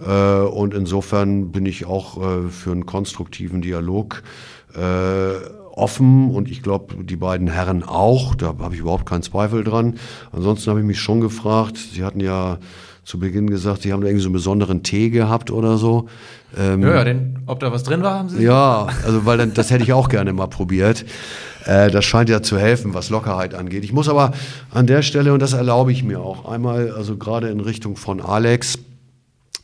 Äh, 0.05 0.41
und 0.41 0.75
insofern 0.75 1.53
bin 1.53 1.67
ich 1.67 1.87
auch 1.87 2.17
äh, 2.17 2.49
für 2.49 2.73
einen 2.73 2.87
konstruktiven 2.87 3.61
Dialog 3.61 4.23
äh, 4.75 5.59
offen 5.79 6.31
und 6.31 6.51
ich 6.51 6.63
glaube, 6.63 7.05
die 7.05 7.17
beiden 7.17 7.49
Herren 7.49 7.83
auch. 7.85 8.35
Da 8.35 8.49
habe 8.59 8.75
ich 8.75 8.81
überhaupt 8.81 9.07
keinen 9.07 9.23
Zweifel 9.23 9.65
dran. 9.65 9.99
Ansonsten 10.33 10.71
habe 10.71 10.81
ich 10.81 10.87
mich 10.87 10.99
schon 10.99 11.21
gefragt, 11.21 11.77
Sie 11.77 12.05
hatten 12.05 12.21
ja 12.21 12.59
zu 13.09 13.19
Beginn 13.19 13.49
gesagt, 13.49 13.81
Sie 13.81 13.93
haben 13.95 14.03
da 14.03 14.07
irgendwie 14.09 14.23
so 14.23 14.29
einen 14.29 14.35
besonderen 14.35 14.83
Tee 14.83 15.09
gehabt 15.09 15.51
oder 15.51 15.79
so. 15.79 16.11
Ähm, 16.59 16.83
ja, 16.83 16.97
ja, 16.97 17.05
denn, 17.05 17.39
ob 17.47 17.59
da 17.59 17.73
was 17.73 17.83
drin 17.83 18.03
war, 18.03 18.19
haben 18.19 18.29
Sie? 18.29 18.43
Ja, 18.45 18.87
also 19.03 19.25
weil 19.25 19.39
dann, 19.39 19.55
das 19.55 19.71
hätte 19.71 19.83
ich 19.83 19.95
auch 19.95 20.11
gerne 20.11 20.35
mal 20.35 20.47
probiert. 20.47 21.07
Äh, 21.65 21.91
das 21.91 22.05
scheint 22.05 22.29
ja 22.29 22.43
zu 22.43 22.59
helfen, 22.59 22.93
was 22.93 23.09
Lockerheit 23.09 23.55
angeht. 23.55 23.83
Ich 23.83 23.95
muss 23.95 24.11
aber 24.11 24.33
an 24.71 24.87
der 24.87 25.01
Stelle, 25.01 25.33
und 25.33 25.41
das 25.41 25.55
erlaube 25.55 25.91
ich 25.91 26.05
mir 26.05 26.21
auch, 26.21 26.53
einmal, 26.53 26.91
also 26.91 27.17
gerade 27.17 27.49
in 27.49 27.61
Richtung 27.61 27.97
von 27.97 28.21
Alex, 28.21 28.79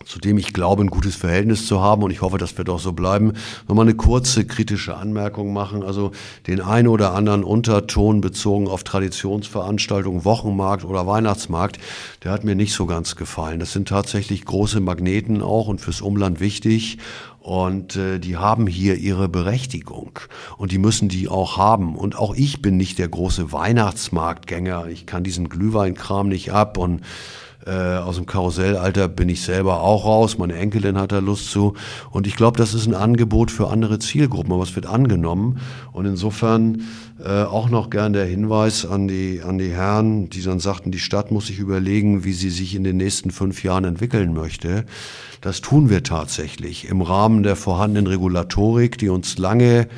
zu 0.05 0.19
dem 0.19 0.39
ich 0.39 0.53
glaube, 0.53 0.83
ein 0.83 0.91
gutes 0.91 1.17
Verhältnis 1.17 1.67
zu 1.67 1.81
haben 1.81 2.03
und 2.03 2.11
ich 2.11 2.23
hoffe, 2.23 2.39
das 2.39 2.57
wird 2.59 2.69
auch 2.69 2.79
so 2.79 2.93
bleiben, 2.93 3.33
nochmal 3.69 3.87
eine 3.87 3.95
kurze 3.95 4.45
kritische 4.45 4.97
Anmerkung 4.97 5.53
machen. 5.53 5.83
Also 5.83 6.13
den 6.47 6.61
ein 6.61 6.89
oder 6.89 7.15
anderen 7.15 7.45
Unterton 7.45 8.21
bezogen 8.21 8.69
auf 8.69 8.85
Traditionsveranstaltungen, 8.85 10.25
Wochenmarkt 10.25 10.85
oder 10.85 11.07
Weihnachtsmarkt, 11.07 11.79
der 12.23 12.33
hat 12.33 12.45
mir 12.45 12.55
nicht 12.55 12.75
so 12.75 12.87
ganz 12.87 13.17
gefallen. 13.17 13.61
Das 13.61 13.73
sind 13.73 13.89
tatsächlich 13.89 14.45
große 14.45 14.81
Magneten 14.81 15.43
auch 15.43 15.69
und 15.69 15.81
fürs 15.81 16.01
Umland 16.01 16.41
wichtig. 16.41 16.99
Und 17.45 17.97
äh, 17.97 18.19
die 18.19 18.39
haben 18.39 18.67
hier 18.67 18.97
ihre 18.97 19.29
Berechtigung. 19.29 20.19
Und 20.57 20.73
die 20.73 20.79
müssen 20.79 21.11
die 21.11 21.29
auch 21.29 21.59
haben. 21.59 21.95
Und 21.95 22.17
auch 22.17 22.35
ich 22.35 22.63
bin 22.63 22.79
nicht 22.79 22.99
der 22.99 23.09
große 23.09 23.53
Weihnachtsmarktgänger. 23.53 24.87
Ich 24.87 25.05
kann 25.05 25.25
diesen 25.25 25.51
Glühweinkram 25.51 26.31
nicht 26.31 26.53
ab 26.53 26.79
und 26.79 27.03
äh, 27.67 27.97
aus 27.97 28.17
dem 28.17 28.27
Karussellalter 28.27 29.09
bin 29.09 29.29
ich 29.29 29.43
selber 29.43 29.81
auch 29.81 30.05
raus. 30.05 30.39
Meine 30.39 30.55
Enkelin 30.55 30.99
hat 30.99 31.13
da 31.13 31.19
Lust 31.19 31.51
zu. 31.51 31.75
Und 32.11 32.27
ich 32.27 32.37
glaube, 32.37 32.59
das 32.59 32.75
ist 32.75 32.87
ein 32.87 32.95
Angebot 32.95 33.51
für 33.51 33.69
andere 33.69 33.99
Zielgruppen, 33.99 34.53
aber 34.53 34.63
es 34.63 34.75
wird 34.77 34.87
angenommen. 34.87 35.61
Und 35.93 36.07
insofern 36.07 36.83
äh, 37.25 37.43
auch 37.43 37.71
noch 37.71 37.91
gern 37.91 38.13
der 38.13 38.27
Hinweis 38.27 38.85
an 38.85 39.09
die, 39.09 39.41
an 39.43 39.59
die 39.59 39.71
Herren, 39.71 40.29
die 40.29 40.43
dann 40.43 40.61
sagten, 40.61 40.91
die 40.91 40.99
Stadt 40.99 41.31
muss 41.31 41.47
sich 41.47 41.59
überlegen, 41.59 42.25
wie 42.25 42.33
sie 42.33 42.51
sich 42.51 42.75
in 42.75 42.85
den 42.85 42.97
nächsten 42.97 43.31
fünf 43.31 43.63
Jahren 43.65 43.85
entwickeln 43.85 44.35
möchte. 44.35 44.85
Das 45.41 45.61
tun 45.61 45.91
wir 45.91 46.03
tatsächlich 46.03 46.89
im 46.89 47.03
Rahmen 47.03 47.43
der 47.43 47.57
vorhandenen 47.57 48.07
Regulatorik, 48.07 48.99
die 48.99 49.09
uns 49.09 49.39
lange 49.39 49.89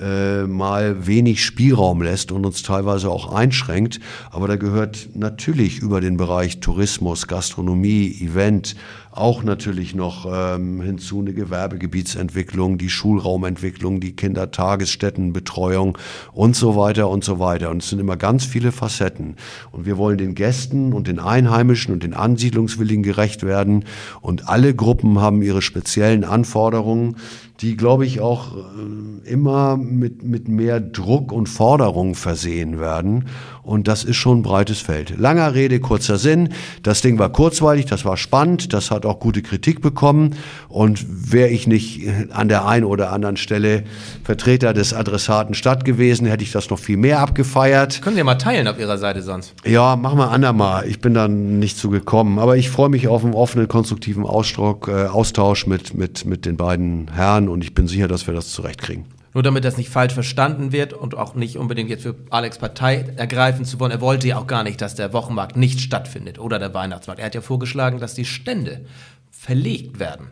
äh, 0.00 0.46
mal 0.46 1.06
wenig 1.06 1.44
Spielraum 1.44 2.02
lässt 2.02 2.32
und 2.32 2.46
uns 2.46 2.62
teilweise 2.62 3.10
auch 3.10 3.32
einschränkt. 3.32 4.00
Aber 4.30 4.48
da 4.48 4.56
gehört 4.56 5.10
natürlich 5.14 5.78
über 5.78 6.00
den 6.00 6.16
Bereich 6.16 6.60
Tourismus, 6.60 7.26
Gastronomie, 7.26 8.16
Event, 8.20 8.76
auch 9.20 9.42
natürlich 9.42 9.94
noch 9.94 10.26
ähm, 10.32 10.80
hinzu 10.80 11.20
eine 11.20 11.32
Gewerbegebietsentwicklung, 11.32 12.78
die 12.78 12.88
Schulraumentwicklung, 12.88 14.00
die 14.00 14.16
Kindertagesstättenbetreuung 14.16 15.98
und 16.32 16.56
so 16.56 16.76
weiter 16.76 17.08
und 17.08 17.22
so 17.22 17.38
weiter. 17.38 17.70
Und 17.70 17.82
es 17.82 17.90
sind 17.90 17.98
immer 17.98 18.16
ganz 18.16 18.44
viele 18.44 18.72
Facetten. 18.72 19.36
Und 19.70 19.86
wir 19.86 19.98
wollen 19.98 20.18
den 20.18 20.34
Gästen 20.34 20.92
und 20.92 21.06
den 21.06 21.18
Einheimischen 21.18 21.92
und 21.92 22.02
den 22.02 22.14
Ansiedlungswilligen 22.14 23.02
gerecht 23.02 23.42
werden. 23.42 23.84
Und 24.20 24.48
alle 24.48 24.74
Gruppen 24.74 25.20
haben 25.20 25.42
ihre 25.42 25.62
speziellen 25.62 26.24
Anforderungen 26.24 27.16
die, 27.60 27.76
glaube 27.76 28.06
ich, 28.06 28.20
auch 28.20 28.56
äh, 28.56 29.28
immer 29.28 29.76
mit, 29.76 30.22
mit 30.22 30.48
mehr 30.48 30.80
Druck 30.80 31.30
und 31.30 31.46
Forderungen 31.46 32.14
versehen 32.14 32.80
werden. 32.80 33.26
Und 33.62 33.86
das 33.86 34.02
ist 34.02 34.16
schon 34.16 34.38
ein 34.38 34.42
breites 34.42 34.80
Feld. 34.80 35.18
Langer 35.18 35.54
Rede, 35.54 35.78
kurzer 35.80 36.16
Sinn. 36.16 36.50
Das 36.82 37.02
Ding 37.02 37.18
war 37.18 37.30
kurzweilig, 37.30 37.84
das 37.86 38.04
war 38.04 38.16
spannend, 38.16 38.72
das 38.72 38.90
hat 38.90 39.04
auch 39.04 39.09
gute 39.18 39.42
Kritik 39.42 39.80
bekommen. 39.80 40.36
Und 40.68 41.32
wäre 41.32 41.48
ich 41.48 41.66
nicht 41.66 42.02
an 42.30 42.48
der 42.48 42.66
einen 42.66 42.84
oder 42.84 43.12
anderen 43.12 43.36
Stelle 43.36 43.84
Vertreter 44.24 44.72
des 44.72 44.94
Adressaten 44.94 45.54
Stadt 45.54 45.84
gewesen, 45.84 46.26
hätte 46.26 46.44
ich 46.44 46.52
das 46.52 46.70
noch 46.70 46.78
viel 46.78 46.96
mehr 46.96 47.20
abgefeiert. 47.20 48.02
Können 48.02 48.14
Sie 48.14 48.20
ja 48.20 48.24
mal 48.24 48.36
teilen 48.36 48.68
auf 48.68 48.78
Ihrer 48.78 48.98
Seite 48.98 49.22
sonst. 49.22 49.54
Ja, 49.66 49.96
machen 49.96 50.18
wir 50.18 50.30
andermal. 50.30 50.86
Ich 50.86 51.00
bin 51.00 51.14
dann 51.14 51.58
nicht 51.58 51.76
zu 51.76 51.90
gekommen. 51.90 52.38
Aber 52.38 52.56
ich 52.56 52.70
freue 52.70 52.88
mich 52.88 53.08
auf 53.08 53.24
einen 53.24 53.34
offenen, 53.34 53.68
konstruktiven 53.68 54.24
Ausdruck, 54.24 54.88
äh, 54.88 55.06
Austausch 55.06 55.66
mit, 55.66 55.94
mit, 55.94 56.24
mit 56.24 56.46
den 56.46 56.56
beiden 56.56 57.10
Herren 57.12 57.48
und 57.48 57.64
ich 57.64 57.74
bin 57.74 57.88
sicher, 57.88 58.08
dass 58.08 58.26
wir 58.26 58.34
das 58.34 58.50
zurechtkriegen. 58.50 59.19
Nur 59.32 59.42
damit 59.42 59.64
das 59.64 59.76
nicht 59.76 59.90
falsch 59.90 60.12
verstanden 60.12 60.72
wird 60.72 60.92
und 60.92 61.16
auch 61.16 61.34
nicht 61.34 61.56
unbedingt 61.56 61.88
jetzt 61.88 62.02
für 62.02 62.16
Alex 62.30 62.58
Partei 62.58 63.04
ergreifen 63.16 63.64
zu 63.64 63.78
wollen. 63.78 63.92
Er 63.92 64.00
wollte 64.00 64.26
ja 64.26 64.38
auch 64.38 64.46
gar 64.46 64.64
nicht, 64.64 64.80
dass 64.80 64.94
der 64.96 65.12
Wochenmarkt 65.12 65.56
nicht 65.56 65.80
stattfindet 65.80 66.38
oder 66.38 66.58
der 66.58 66.74
Weihnachtsmarkt. 66.74 67.20
Er 67.20 67.26
hat 67.26 67.34
ja 67.34 67.40
vorgeschlagen, 67.40 68.00
dass 68.00 68.14
die 68.14 68.24
Stände 68.24 68.84
verlegt 69.30 70.00
werden. 70.00 70.30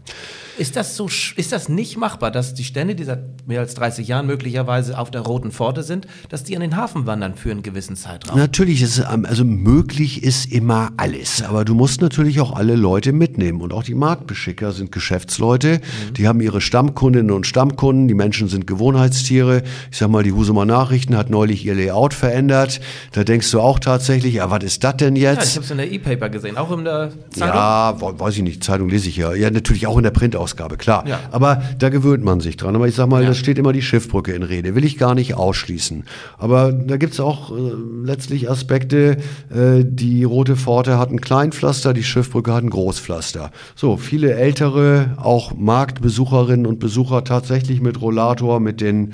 Ist 0.59 0.75
das 0.75 0.97
so, 0.97 1.09
ist 1.37 1.53
das 1.53 1.69
nicht 1.69 1.97
machbar, 1.97 2.31
dass 2.33 2.53
die 2.53 2.65
Stände, 2.65 2.97
die 2.97 3.05
seit 3.05 3.47
mehr 3.47 3.61
als 3.61 3.75
30 3.75 4.09
Jahren 4.09 4.27
möglicherweise 4.27 4.99
auf 4.99 5.11
der 5.11 5.21
Roten 5.21 5.53
Pforte 5.53 5.85
sind, 5.85 6.07
dass 6.29 6.43
die 6.43 6.57
an 6.57 6.63
den 6.63 6.77
Hafen 6.77 7.07
wandern 7.07 7.35
für 7.37 7.53
einen 7.53 7.63
gewissen 7.63 7.95
Zeitraum? 7.95 8.37
Natürlich 8.37 8.83
ist 8.83 8.99
ähm, 8.99 9.25
also 9.25 9.45
möglich 9.45 10.23
ist 10.25 10.53
immer 10.53 10.91
alles, 10.97 11.43
aber 11.43 11.65
du 11.65 11.75
musst 11.75 12.01
natürlich 12.01 12.41
auch 12.41 12.53
alle 12.53 12.75
Leute 12.75 13.13
mitnehmen 13.13 13.61
und 13.61 13.73
auch 13.73 13.85
die 13.85 13.95
Marktbeschicker 13.95 14.73
sind 14.73 14.91
Geschäftsleute, 14.91 15.75
mhm. 15.79 16.15
die 16.15 16.27
haben 16.27 16.41
ihre 16.41 16.61
Stammkundinnen 16.61 17.31
und 17.31 17.47
Stammkunden, 17.47 18.09
die 18.09 18.15
Menschen 18.15 18.49
sind 18.49 18.67
Gewohnheitstiere. 18.67 19.63
Ich 19.93 19.99
sag 19.99 20.11
mal, 20.11 20.25
die 20.25 20.33
Husumer 20.33 20.65
Nachrichten 20.65 21.17
hat 21.17 21.31
neulich 21.31 21.65
ihr 21.65 21.75
Layout 21.75 22.15
verändert. 22.15 22.81
Da 23.13 23.23
denkst 23.23 23.51
du 23.53 23.61
auch 23.61 23.79
tatsächlich, 23.79 24.35
ja, 24.35 24.51
was 24.51 24.65
ist 24.65 24.83
das 24.83 24.97
denn 24.97 25.15
jetzt? 25.15 25.39
Ja, 25.39 25.45
ich 25.45 25.55
habe 25.55 25.65
es 25.65 25.71
in 25.71 25.77
der 25.79 25.93
E-Paper 25.93 26.29
gesehen, 26.29 26.57
auch 26.57 26.73
in 26.77 26.85
der 26.85 27.13
Zeitung. 27.31 27.55
Ja, 27.55 27.97
weiß 28.01 28.37
ich 28.37 28.43
nicht, 28.43 28.65
Zeitung 28.65 28.89
lese 28.89 29.09
ich 29.09 29.17
ja. 29.17 29.33
Ja, 29.35 29.51
natürlich 29.51 29.87
auch 29.87 29.97
in 29.97 30.03
der 30.03 30.11
Printausgabe. 30.11 30.48
Ausgabe, 30.49 30.79
klar. 30.79 31.07
Ja. 31.07 31.21
Aber 31.31 31.63
da 31.79 31.91
gewöhnt 31.91 32.25
man 32.25 32.41
sich 32.41 32.57
dran. 32.57 32.75
Aber 32.75 32.89
ich 32.89 32.95
sag 32.95 33.09
mal, 33.09 33.23
ja. 33.23 33.29
da 33.29 33.35
steht 33.35 33.59
immer 33.59 33.75
die 33.75 33.83
Schiffbrücke 33.83 34.33
in 34.33 34.43
Rede. 34.43 34.75
Will 34.75 34.85
ich 34.85 34.97
gar 34.97 35.15
nicht 35.15 35.35
ausschließen. 35.35 36.05
Aber 36.39 36.73
da 36.73 36.97
gibt 36.97 37.13
es 37.13 37.21
auch 37.21 37.51
äh, 37.51 37.55
letztlich 38.03 38.51
Aspekte. 38.51 39.19
Äh, 39.51 39.85
die 39.85 40.25
Rote 40.25 40.57
Pforte 40.57 40.99
hat 40.99 41.11
ein 41.11 41.21
Kleinpflaster, 41.21 41.93
die 41.93 42.03
Schiffbrücke 42.03 42.55
hat 42.55 42.65
ein 42.65 42.71
Großpflaster. 42.71 43.51
So, 43.77 43.99
viele 43.99 44.35
ältere, 44.35 45.17
auch 45.19 45.55
Marktbesucherinnen 45.55 46.67
und 46.67 46.81
Besucher 46.81 47.25
tatsächlich 47.25 47.83
mit 47.83 48.01
Rollator, 48.01 48.59
mit 48.59 48.81
den 48.81 49.13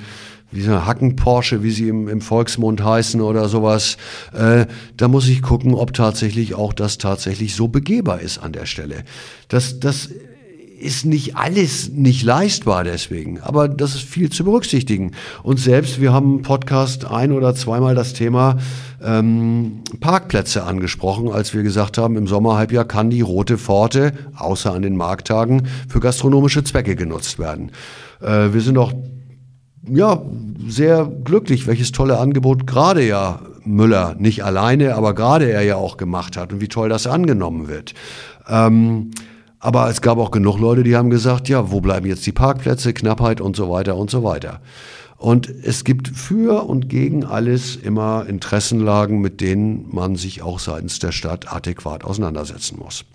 wie 0.51 0.61
so 0.61 0.85
Hacken-Porsche, 0.85 1.63
wie 1.63 1.71
sie 1.71 1.89
im, 1.89 2.07
im, 2.07 2.21
Volksmund 2.21 2.81
heißen 2.81 3.19
oder 3.19 3.49
sowas. 3.49 3.97
Äh, 4.31 4.67
da 4.95 5.09
muss 5.09 5.27
ich 5.27 5.41
gucken, 5.41 5.73
ob 5.73 5.93
tatsächlich 5.93 6.55
auch 6.55 6.71
das 6.71 6.97
tatsächlich 6.97 7.55
so 7.55 7.67
begehbar 7.67 8.21
ist 8.21 8.37
an 8.37 8.53
der 8.53 8.65
Stelle. 8.65 9.03
Das, 9.49 9.81
das 9.81 10.09
ist 10.79 11.05
nicht 11.05 11.35
alles 11.37 11.89
nicht 11.89 12.23
leistbar 12.23 12.83
deswegen, 12.83 13.39
aber 13.41 13.67
das 13.67 13.95
ist 13.95 14.03
viel 14.03 14.29
zu 14.29 14.43
berücksichtigen. 14.43 15.11
Und 15.43 15.59
selbst, 15.59 16.01
wir 16.01 16.11
haben 16.13 16.37
im 16.37 16.41
Podcast 16.41 17.05
ein 17.05 17.31
oder 17.31 17.55
zweimal 17.55 17.95
das 17.95 18.13
Thema 18.13 18.57
ähm, 19.03 19.81
Parkplätze 19.99 20.63
angesprochen, 20.63 21.31
als 21.31 21.53
wir 21.53 21.63
gesagt 21.63 21.97
haben, 21.97 22.17
im 22.17 22.27
Sommerhalbjahr 22.27 22.85
kann 22.85 23.09
die 23.09 23.21
Rote 23.21 23.57
Pforte, 23.57 24.13
außer 24.35 24.73
an 24.73 24.81
den 24.81 24.97
Markttagen, 24.97 25.67
für 25.87 25.99
gastronomische 25.99 26.63
Zwecke 26.63 26.95
genutzt 26.95 27.39
werden. 27.39 27.71
Äh, 28.21 28.53
wir 28.53 28.61
sind 28.61 28.77
auch 28.77 28.93
ja, 29.87 30.21
sehr 30.67 31.05
glücklich, 31.23 31.67
welches 31.67 31.91
tolle 31.91 32.17
Angebot 32.17 32.67
gerade 32.67 33.05
ja 33.05 33.39
Müller, 33.63 34.15
nicht 34.19 34.43
alleine, 34.43 34.95
aber 34.95 35.13
gerade 35.13 35.51
er 35.51 35.61
ja 35.63 35.75
auch 35.75 35.97
gemacht 35.97 36.37
hat 36.37 36.53
und 36.53 36.61
wie 36.61 36.67
toll 36.67 36.89
das 36.89 37.07
angenommen 37.07 37.67
wird. 37.67 37.93
Ähm, 38.47 39.11
aber 39.65 39.89
es 39.89 40.01
gab 40.01 40.19
auch 40.19 40.29
genug 40.29 40.59
Leute, 40.59 40.83
die 40.83 40.95
haben 40.95 41.09
gesagt, 41.09 41.49
ja, 41.49 41.71
wo 41.71 41.81
bleiben 41.81 42.05
jetzt 42.05 42.23
die 42.27 42.31
Parkplätze, 42.31 42.93
Knappheit 42.93 43.41
und 43.41 43.55
so 43.55 43.67
weiter 43.71 43.95
und 43.95 44.11
so 44.11 44.23
weiter. 44.23 44.61
Und 45.17 45.49
es 45.49 45.83
gibt 45.83 46.07
für 46.07 46.67
und 46.67 46.87
gegen 46.87 47.25
alles 47.25 47.75
immer 47.75 48.27
Interessenlagen, 48.27 49.21
mit 49.21 49.41
denen 49.41 49.87
man 49.91 50.17
sich 50.17 50.43
auch 50.43 50.59
seitens 50.59 50.99
der 50.99 51.11
Stadt 51.11 51.51
adäquat 51.51 52.03
auseinandersetzen 52.03 52.77
muss. 52.77 53.05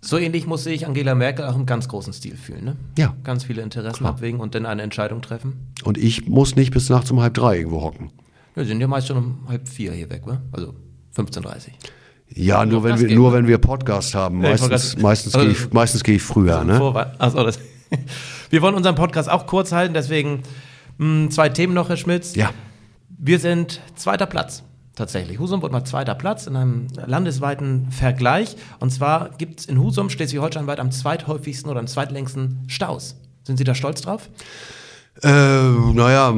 So 0.00 0.16
ähnlich 0.16 0.46
muss 0.46 0.64
sich 0.64 0.86
Angela 0.86 1.14
Merkel 1.14 1.44
auch 1.44 1.56
im 1.56 1.66
ganz 1.66 1.86
großen 1.86 2.14
Stil 2.14 2.36
fühlen. 2.36 2.64
Ne? 2.64 2.76
Ja. 2.96 3.14
Ganz 3.22 3.44
viele 3.44 3.60
Interessen 3.60 3.98
Klar. 3.98 4.12
abwägen 4.12 4.40
und 4.40 4.54
dann 4.54 4.64
eine 4.64 4.80
Entscheidung 4.80 5.20
treffen. 5.20 5.74
Und 5.84 5.98
ich 5.98 6.26
muss 6.26 6.56
nicht 6.56 6.72
bis 6.72 6.88
nachts 6.88 7.10
um 7.10 7.20
halb 7.20 7.34
drei 7.34 7.58
irgendwo 7.58 7.82
hocken. 7.82 8.10
Wir 8.54 8.64
sind 8.64 8.80
ja 8.80 8.86
meist 8.86 9.08
schon 9.08 9.18
um 9.18 9.38
halb 9.46 9.68
vier 9.68 9.92
hier 9.92 10.08
weg, 10.08 10.22
wa? 10.24 10.40
also 10.52 10.74
15.30 11.16 11.44
Uhr. 11.44 11.60
Ja, 12.34 12.64
nur 12.64 12.84
wenn, 12.84 12.98
wir, 12.98 13.08
geht, 13.08 13.16
nur 13.16 13.30
ne? 13.30 13.38
wenn 13.38 13.46
wir 13.48 13.58
Podcast 13.58 14.14
haben. 14.14 14.38
Meistens, 14.38 14.96
meistens, 14.98 15.34
also- 15.34 15.46
gehe 15.46 15.56
ich, 15.56 15.72
meistens 15.72 16.04
gehe 16.04 16.16
ich 16.16 16.22
früher. 16.22 16.64
Ne? 16.64 16.76
Vorwand. 16.76 17.20
Achso, 17.20 17.42
das. 17.42 17.58
Wir 18.50 18.62
wollen 18.62 18.74
unseren 18.74 18.94
Podcast 18.96 19.28
auch 19.30 19.46
kurz 19.46 19.70
halten, 19.72 19.94
deswegen 19.94 20.42
mh, 20.98 21.30
zwei 21.30 21.48
Themen 21.48 21.74
noch, 21.74 21.88
Herr 21.88 21.96
Schmitz. 21.96 22.34
Ja. 22.34 22.50
Wir 23.08 23.38
sind 23.38 23.80
zweiter 23.94 24.26
Platz. 24.26 24.62
Tatsächlich. 24.96 25.38
Husum 25.38 25.62
wurde 25.62 25.72
mal 25.72 25.84
zweiter 25.84 26.14
Platz 26.14 26.46
in 26.46 26.56
einem 26.56 26.88
landesweiten 27.06 27.90
Vergleich. 27.90 28.56
Und 28.80 28.90
zwar 28.90 29.30
gibt 29.38 29.60
es 29.60 29.66
in 29.66 29.80
Husum 29.80 30.10
Schleswig-Holstein 30.10 30.66
weit 30.66 30.80
am 30.80 30.90
zweithäufigsten 30.90 31.70
oder 31.70 31.80
am 31.80 31.86
zweitlängsten 31.86 32.64
Staus. 32.66 33.16
Sind 33.44 33.56
Sie 33.56 33.64
da 33.64 33.74
stolz 33.74 34.02
drauf? 34.02 34.28
Äh, 35.22 35.28
naja, 35.28 36.34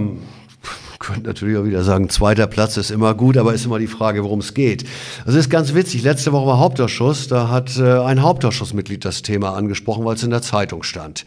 könnte 1.03 1.27
natürlich 1.27 1.59
auch 1.59 1.65
wieder 1.65 1.83
sagen, 1.85 2.09
zweiter 2.09 2.47
Platz 2.47 2.77
ist 2.77 2.91
immer 2.91 3.15
gut, 3.15 3.37
aber 3.37 3.53
ist 3.53 3.67
immer 3.67 3.79
die 3.79 3.87
Frage, 3.87 4.23
worum 4.25 4.39
es 4.39 4.55
geht. 4.55 4.85
Also 5.27 5.39
ist 5.39 5.51
ganz 5.51 5.75
witzig. 5.75 6.03
Letzte 6.03 6.33
Woche 6.33 6.47
war 6.47 6.59
Hauptausschuss, 6.59 7.29
da 7.29 7.49
hat 7.49 7.77
äh, 7.77 7.99
ein 7.99 8.23
Hauptausschussmitglied 8.23 9.05
das 9.05 9.23
Thema 9.23 9.55
angesprochen, 9.55 10.05
weil 10.05 10.15
es 10.15 10.23
in 10.23 10.31
der 10.31 10.43
Zeitung 10.43 10.83
stand. 10.83 11.27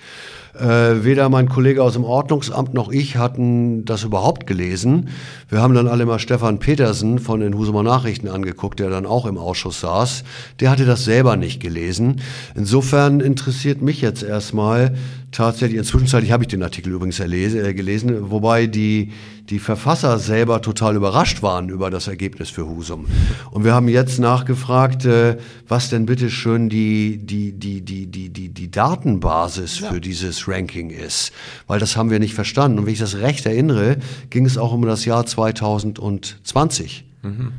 Äh, 0.60 1.04
weder 1.04 1.28
mein 1.28 1.50
Kollege 1.50 1.84
aus 1.84 1.94
dem 1.94 2.06
Ordnungsamt 2.06 2.74
noch 2.74 2.90
ich 2.90 3.18
hatten 3.18 3.84
das 3.84 4.04
überhaupt 4.04 4.48
gelesen. 4.48 5.10
Wir 5.50 5.62
haben 5.62 5.74
dann 5.74 5.88
alle 5.88 6.06
mal 6.06 6.18
Stefan 6.18 6.60
Petersen 6.60 7.20
von 7.20 7.42
den 7.42 7.58
Husumer 7.58 7.84
Nachrichten 7.84 8.30
angeguckt, 8.30 8.80
der 8.80 8.90
dann 8.90 9.06
auch 9.06 9.26
im 9.26 9.38
Ausschuss 9.38 9.82
saß. 9.82 10.24
Der 10.62 10.70
hatte 10.70 10.86
das 10.86 11.04
selber 11.04 11.36
nicht 11.36 11.60
gelesen. 11.62 12.22
Insofern 12.56 13.20
interessiert 13.20 13.82
mich 13.82 14.00
jetzt 14.00 14.24
erstmal 14.24 14.94
tatsächlich, 15.36 15.78
inzwischen 15.78 16.08
habe 16.32 16.44
ich 16.44 16.48
den 16.48 16.64
Artikel 16.64 16.94
übrigens 16.94 17.20
erlese, 17.20 17.68
äh, 17.68 17.74
gelesen, 17.74 18.32
wobei 18.32 18.68
die, 18.68 19.12
die 19.50 19.60
Verfasser 19.60 20.18
selber 20.18 20.62
total 20.62 20.96
überrascht 20.96 21.44
waren 21.44 21.70
über 21.70 21.92
das 21.92 22.08
Ergebnis 22.08 22.50
für 22.50 22.68
Husum. 22.68 23.06
Und 23.52 23.64
wir 23.64 23.74
haben 23.74 23.90
jetzt 23.90 24.20
nachgefragt, 24.20 25.06
äh, 25.06 25.38
was 25.68 25.90
denn 25.90 26.06
bitte 26.06 26.30
schön 26.30 26.70
die, 26.70 27.18
die, 27.18 27.52
die, 27.52 27.82
die, 27.82 28.08
die, 28.08 28.30
die, 28.30 28.50
die 28.50 28.72
Datenbasis 28.72 29.78
für 29.78 30.00
dieses 30.00 30.45
Ranking 30.48 30.90
ist. 30.90 31.32
Weil 31.68 31.80
das 31.80 31.96
haben 31.98 32.10
wir 32.10 32.20
nicht 32.20 32.34
verstanden. 32.34 32.80
Und 32.80 32.86
wenn 32.86 32.94
ich 32.94 33.00
das 33.00 33.18
recht 33.18 33.46
erinnere, 33.46 33.98
ging 34.30 34.46
es 34.46 34.58
auch 34.58 34.72
um 34.74 34.84
das 34.86 35.06
Jahr 35.06 35.26
2020. 35.26 37.04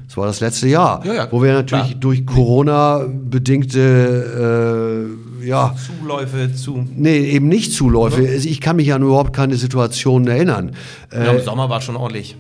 Das 0.07 0.17
war 0.17 0.27
das 0.27 0.39
letzte 0.39 0.69
Jahr, 0.69 1.05
Ja, 1.05 1.13
ja, 1.15 1.29
wo 1.33 1.43
wir 1.43 1.53
natürlich 1.53 1.89
klar. 1.89 2.01
durch 2.01 2.25
Corona 2.25 3.05
bedingte, 3.09 5.09
äh, 5.43 5.47
ja, 5.47 5.75
Zuläufe 6.01 6.55
zu. 6.55 6.87
Nee, 6.95 7.19
eben 7.31 7.49
nicht 7.49 7.73
Zuläufe. 7.73 8.29
Also 8.29 8.49
Ich 8.49 8.61
kann 8.61 8.77
mich 8.77 8.93
an 8.95 9.03
überhaupt 9.03 9.33
keine 9.35 9.57
Situationen 9.57 10.29
erinnern. 10.29 10.71
Ja, 11.13 11.33
Im 11.33 11.45
Sommer 11.45 11.69
war 11.69 11.81
schon 11.81 11.97
ordentlich. 11.97 12.37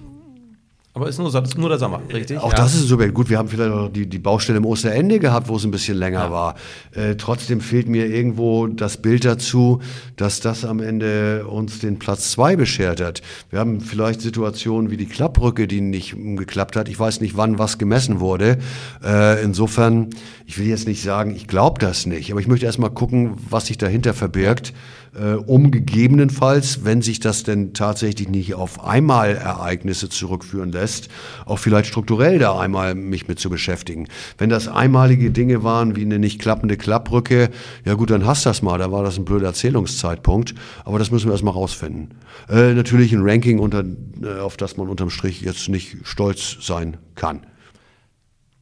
Aber 0.96 1.10
ist 1.10 1.18
nur, 1.18 1.28
ist 1.28 1.58
nur 1.58 1.68
der 1.68 1.76
Sommer, 1.76 2.00
richtig? 2.10 2.38
Auch 2.38 2.52
Ja. 2.52 2.56
das 2.56 2.74
ist 2.74 2.88
so 2.88 2.96
gut. 2.96 3.28
Wir 3.28 3.36
haben 3.36 3.50
vielleicht 3.50 3.70
auch 3.70 3.90
die, 3.90 4.06
die 4.06 4.18
Baustelle 4.18 4.56
im 4.56 4.64
Osterende 4.64 5.18
gehabt, 5.18 5.46
wo 5.46 5.56
es 5.56 5.64
ein 5.64 5.70
bisschen 5.70 5.98
länger 5.98 6.30
war. 6.30 6.54
Äh, 6.94 7.16
trotzdem 7.16 7.60
fehlt 7.60 7.86
mir 7.86 8.06
irgendwo 8.06 8.66
das 8.66 8.96
Bild 8.96 9.26
dazu, 9.26 9.82
dass 10.16 10.40
das 10.40 10.64
am 10.64 10.80
Ende 10.80 11.46
uns 11.48 11.80
den 11.80 11.98
Platz 11.98 12.30
zwei 12.30 12.56
beschert 12.56 13.02
hat. 13.02 13.20
Wir 13.50 13.58
haben 13.58 13.82
vielleicht 13.82 14.22
Situationen 14.22 14.90
wie 14.90 14.96
die 14.96 15.04
Klappbrücke, 15.04 15.68
die 15.68 15.82
nicht 15.82 16.16
geklappt 16.16 16.76
hat. 16.76 16.88
Ich 16.88 16.98
weiß 16.98 17.20
nicht, 17.20 17.36
wann 17.36 17.58
was 17.58 17.76
gemessen 17.76 18.18
wurde. 18.18 18.56
Äh, 19.04 19.44
insofern, 19.44 20.08
ich 20.46 20.56
will 20.56 20.66
jetzt 20.66 20.88
nicht 20.88 21.02
sagen, 21.02 21.36
ich 21.36 21.46
glaube 21.46 21.78
das 21.78 22.06
nicht, 22.06 22.30
aber 22.30 22.40
ich 22.40 22.46
möchte 22.46 22.64
erst 22.64 22.78
mal 22.78 22.88
gucken, 22.88 23.34
was 23.50 23.66
sich 23.66 23.76
dahinter 23.76 24.14
verbirgt. 24.14 24.72
Äh, 25.18 25.36
um 25.36 25.70
gegebenenfalls, 25.70 26.84
wenn 26.84 27.00
sich 27.00 27.20
das 27.20 27.42
denn 27.42 27.72
tatsächlich 27.72 28.28
nicht 28.28 28.54
auf 28.54 28.84
einmal 28.84 29.34
Ereignisse 29.34 30.10
zurückführen 30.10 30.72
lässt, 30.72 31.08
auch 31.46 31.58
vielleicht 31.58 31.88
strukturell 31.88 32.38
da 32.38 32.58
einmal 32.58 32.94
mich 32.94 33.26
mit 33.26 33.38
zu 33.38 33.48
beschäftigen. 33.48 34.08
Wenn 34.36 34.50
das 34.50 34.68
einmalige 34.68 35.30
Dinge 35.30 35.62
waren 35.62 35.96
wie 35.96 36.02
eine 36.02 36.18
nicht 36.18 36.38
klappende 36.38 36.76
Klappbrücke, 36.76 37.48
ja 37.86 37.94
gut, 37.94 38.10
dann 38.10 38.26
hast 38.26 38.44
das 38.44 38.60
mal, 38.60 38.76
da 38.78 38.92
war 38.92 39.04
das 39.04 39.16
ein 39.16 39.24
blöder 39.24 39.46
Erzählungszeitpunkt, 39.46 40.54
aber 40.84 40.98
das 40.98 41.10
müssen 41.10 41.28
wir 41.28 41.32
erstmal 41.32 41.54
rausfinden. 41.54 42.10
Äh, 42.50 42.74
natürlich 42.74 43.12
ein 43.14 43.22
Ranking, 43.22 43.58
unter, 43.58 43.84
äh, 44.22 44.40
auf 44.40 44.58
das 44.58 44.76
man 44.76 44.88
unterm 44.88 45.08
Strich 45.08 45.40
jetzt 45.40 45.70
nicht 45.70 45.96
stolz 46.02 46.58
sein 46.60 46.98
kann. 47.14 47.46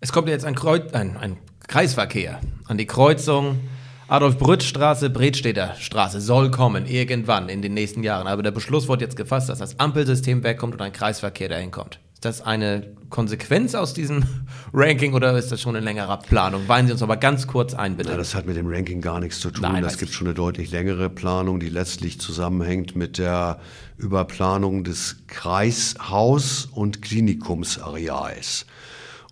Es 0.00 0.12
kommt 0.12 0.28
jetzt 0.28 0.44
ein, 0.44 0.54
Kreuz, 0.54 0.92
ein, 0.92 1.16
ein 1.16 1.36
Kreisverkehr 1.66 2.40
an 2.66 2.78
die 2.78 2.86
Kreuzung 2.86 3.56
Adolf-Brütt-Straße, 4.06 5.08
Bredstädter 5.08 5.74
Straße 5.78 6.20
soll 6.20 6.50
kommen, 6.50 6.84
irgendwann 6.84 7.48
in 7.48 7.62
den 7.62 7.72
nächsten 7.72 8.02
Jahren. 8.02 8.26
Aber 8.26 8.42
der 8.42 8.50
Beschluss 8.50 8.86
wurde 8.86 9.04
jetzt 9.04 9.16
gefasst, 9.16 9.48
dass 9.48 9.58
das 9.58 9.80
Ampelsystem 9.80 10.44
wegkommt 10.44 10.74
und 10.74 10.82
ein 10.82 10.92
Kreisverkehr 10.92 11.48
dahin 11.48 11.70
kommt. 11.70 12.00
Ist 12.12 12.24
das 12.26 12.42
eine 12.42 12.94
Konsequenz 13.08 13.74
aus 13.74 13.94
diesem 13.94 14.24
Ranking 14.74 15.14
oder 15.14 15.36
ist 15.38 15.50
das 15.52 15.60
schon 15.62 15.74
eine 15.74 15.84
längere 15.84 16.18
Planung? 16.18 16.68
Weinen 16.68 16.86
Sie 16.86 16.92
uns 16.92 17.02
aber 17.02 17.16
ganz 17.16 17.46
kurz 17.46 17.72
ein, 17.72 17.96
bitte. 17.96 18.10
Ja, 18.10 18.18
das 18.18 18.34
hat 18.34 18.46
mit 18.46 18.56
dem 18.56 18.66
Ranking 18.66 19.00
gar 19.00 19.20
nichts 19.20 19.40
zu 19.40 19.50
tun. 19.50 19.62
Nein, 19.62 19.82
das 19.82 19.94
weiß 19.94 20.00
gibt 20.00 20.12
schon 20.12 20.26
eine 20.26 20.34
deutlich 20.34 20.70
längere 20.70 21.08
Planung, 21.08 21.58
die 21.58 21.70
letztlich 21.70 22.20
zusammenhängt 22.20 22.94
mit 22.94 23.16
der 23.16 23.58
Überplanung 23.96 24.84
des 24.84 25.16
Kreishaus- 25.28 26.66
und 26.66 27.00
Klinikumsareals. 27.00 28.66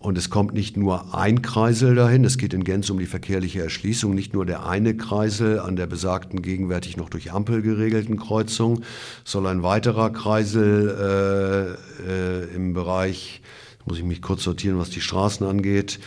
Und 0.03 0.19
es 0.19 0.31
kommt 0.31 0.53
nicht 0.53 0.77
nur 0.77 1.15
ein 1.15 1.43
Kreisel 1.43 1.95
dahin, 1.95 2.25
es 2.25 2.37
geht 2.37 2.55
in 2.55 2.65
Gänze 2.65 2.93
um 2.93 2.99
die 2.99 3.07
verkehrliche 3.07 3.63
Erschließung, 3.63 4.13
nicht 4.13 4.35
nur 4.35 4.45
der 4.45 4.67
eine 4.67 4.97
Kreisel 4.97 5.61
an 5.61 5.77
der 5.77 5.87
besagten 5.87 6.43
gegenwärtig 6.43 6.97
noch 6.97 7.09
durch 7.09 7.33
Ampel 7.33 7.63
geregelten 7.63 8.17
Kreuzung, 8.17 8.83
sondern 9.23 9.59
ein 9.59 9.63
weiterer 9.63 10.11
Kreisel 10.11 11.77
äh, 12.03 12.11
äh, 12.11 12.55
im 12.57 12.75
Bereich, 12.75 13.43
muss 13.85 13.99
ich 13.99 14.05
mich 14.05 14.21
kurz 14.23 14.43
sortieren, 14.43 14.77
was 14.77 14.91
die 14.91 15.01
Straßen 15.01 15.47
angeht, 15.47 16.01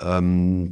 ähm, 0.00 0.70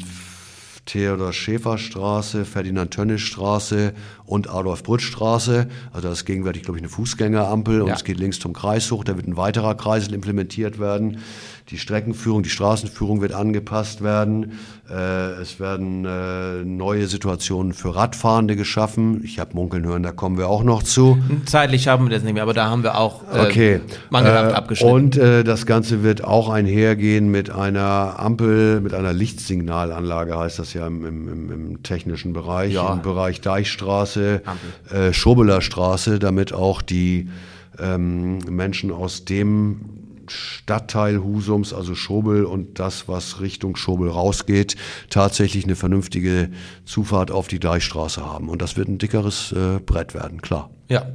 Theodor 0.86 1.32
Schäfer 1.32 1.78
Straße, 1.78 2.44
Ferdinand 2.44 2.92
Tönnies 2.92 3.22
Straße 3.22 3.92
und 4.28 4.50
Adolf 4.50 4.82
Brütt 4.82 5.02
Straße. 5.02 5.66
Also 5.92 6.08
das 6.08 6.18
ist 6.18 6.24
gegenwärtig, 6.26 6.62
glaube 6.62 6.78
ich, 6.78 6.82
eine 6.82 6.90
Fußgängerampel 6.90 7.82
und 7.82 7.88
Ja. 7.88 7.94
es 7.94 8.04
geht 8.04 8.18
links 8.18 8.38
zum 8.38 8.52
Kreis 8.52 8.90
hoch. 8.90 9.04
Da 9.04 9.16
wird 9.16 9.26
ein 9.26 9.36
weiterer 9.36 9.74
Kreisel 9.74 10.14
implementiert 10.14 10.78
werden. 10.78 11.18
Die 11.70 11.76
Streckenführung, 11.78 12.42
die 12.42 12.48
Straßenführung 12.48 13.20
wird 13.20 13.32
angepasst 13.34 14.02
werden. 14.02 14.52
Äh, 14.90 15.32
es 15.42 15.60
werden 15.60 16.06
äh, 16.06 16.64
neue 16.64 17.06
Situationen 17.08 17.74
für 17.74 17.94
Radfahrende 17.94 18.56
geschaffen. 18.56 19.20
Ich 19.22 19.38
habe 19.38 19.50
munkeln 19.54 19.84
hören, 19.84 20.02
da 20.02 20.12
kommen 20.12 20.38
wir 20.38 20.48
auch 20.48 20.62
noch 20.62 20.82
zu. 20.82 21.18
Zeitlich 21.44 21.82
schaffen 21.82 22.06
wir 22.08 22.10
das 22.16 22.22
nicht 22.24 22.32
mehr, 22.32 22.42
aber 22.42 22.54
da 22.54 22.70
haben 22.70 22.82
wir 22.82 22.96
auch 22.96 23.22
äh, 23.30 23.40
Okay. 23.40 23.80
mangelhaft 24.08 24.52
Äh, 24.52 24.54
abgeschnitten. 24.54 24.94
Und 24.94 25.16
äh, 25.18 25.44
das 25.44 25.66
Ganze 25.66 26.02
wird 26.02 26.24
auch 26.24 26.48
einhergehen 26.48 27.30
mit 27.30 27.50
einer 27.50 28.14
Ampel, 28.18 28.80
mit 28.80 28.94
einer 28.94 29.12
Lichtsignalanlage, 29.12 30.38
heißt 30.38 30.58
das 30.58 30.72
ja 30.72 30.86
im, 30.86 31.04
im, 31.04 31.28
im, 31.28 31.50
im 31.52 31.82
technischen 31.82 32.32
Bereich, 32.32 32.72
Ja. 32.72 32.94
im 32.94 33.02
Bereich 33.02 33.42
Deichstraße, 33.42 34.17
äh, 34.18 35.12
Schobeler 35.12 35.60
Straße, 35.60 36.18
damit 36.18 36.52
auch 36.52 36.82
die 36.82 37.28
ähm, 37.78 38.38
Menschen 38.38 38.90
aus 38.90 39.24
dem 39.24 39.98
Stadtteil 40.30 41.22
Husums, 41.22 41.72
also 41.72 41.94
Schobel 41.94 42.44
und 42.44 42.78
das, 42.78 43.08
was 43.08 43.40
Richtung 43.40 43.76
Schobel 43.76 44.10
rausgeht, 44.10 44.76
tatsächlich 45.10 45.64
eine 45.64 45.76
vernünftige 45.76 46.50
Zufahrt 46.84 47.30
auf 47.30 47.48
die 47.48 47.60
Deichstraße 47.60 48.24
haben. 48.24 48.48
Und 48.48 48.62
das 48.62 48.76
wird 48.76 48.88
ein 48.88 48.98
dickeres 48.98 49.52
äh, 49.52 49.80
Brett 49.80 50.14
werden, 50.14 50.42
klar. 50.42 50.70
Ja, 50.88 51.06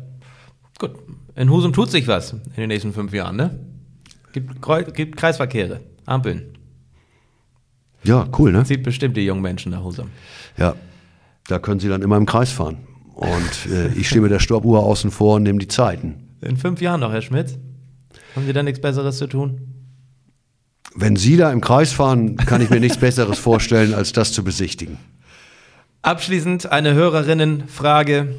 gut. 0.80 0.92
In 1.36 1.50
Husum 1.50 1.74
tut 1.74 1.90
sich 1.90 2.08
was 2.08 2.34
in 2.34 2.42
den 2.58 2.68
nächsten 2.68 2.94
fünf 2.94 3.14
Jahren, 3.14 3.36
ne? 3.36 3.60
Gibt, 4.34 4.62
Kreu 4.62 4.84
gibt 4.84 5.18
Kreisverkehre, 5.18 5.82
Ampeln. 6.06 6.58
Ja, 8.04 8.28
cool, 8.38 8.52
ne? 8.52 8.66
Sieht 8.66 8.84
bestimmt 8.84 9.16
die 9.16 9.26
jungen 9.26 9.42
Menschen 9.42 9.72
nach 9.72 9.84
Husum. 9.84 10.10
Ja, 10.58 10.76
da 11.48 11.60
können 11.60 11.80
Sie 11.80 11.88
dann 11.88 12.02
immer 12.02 12.18
im 12.18 12.26
Kreis 12.26 12.52
fahren. 12.52 12.78
Und 13.14 13.72
äh, 13.72 13.90
ich 13.94 14.10
stehe 14.10 14.22
mit 14.22 14.32
der 14.32 14.40
Stoppuhr 14.40 14.84
außen 14.84 15.12
vor 15.12 15.36
und 15.36 15.44
nehme 15.44 15.60
die 15.60 15.68
Zeiten. 15.68 16.36
In 16.42 16.58
fünf 16.58 16.82
Jahren 16.82 17.00
noch, 17.00 17.12
Herr 17.12 17.22
Schmidt. 17.22 17.58
Haben 18.36 18.46
Sie 18.46 18.54
da 18.54 18.64
nichts 18.64 18.82
Besseres 18.82 19.18
zu 19.18 19.28
tun? 19.28 19.62
Wenn 20.96 21.16
Sie 21.16 21.38
da 21.38 21.52
im 21.52 21.62
Kreis 21.62 21.92
fahren, 21.92 22.36
kann 22.36 22.62
ich 22.62 22.70
mir 22.70 22.80
nichts 22.80 22.98
Besseres 22.98 23.40
vorstellen, 23.40 23.94
als 23.94 24.14
das 24.14 24.32
zu 24.32 24.44
besichtigen. 24.44 24.98
Abschließend 26.02 26.72
eine 26.72 26.94
Hörerinnenfrage. 26.94 28.36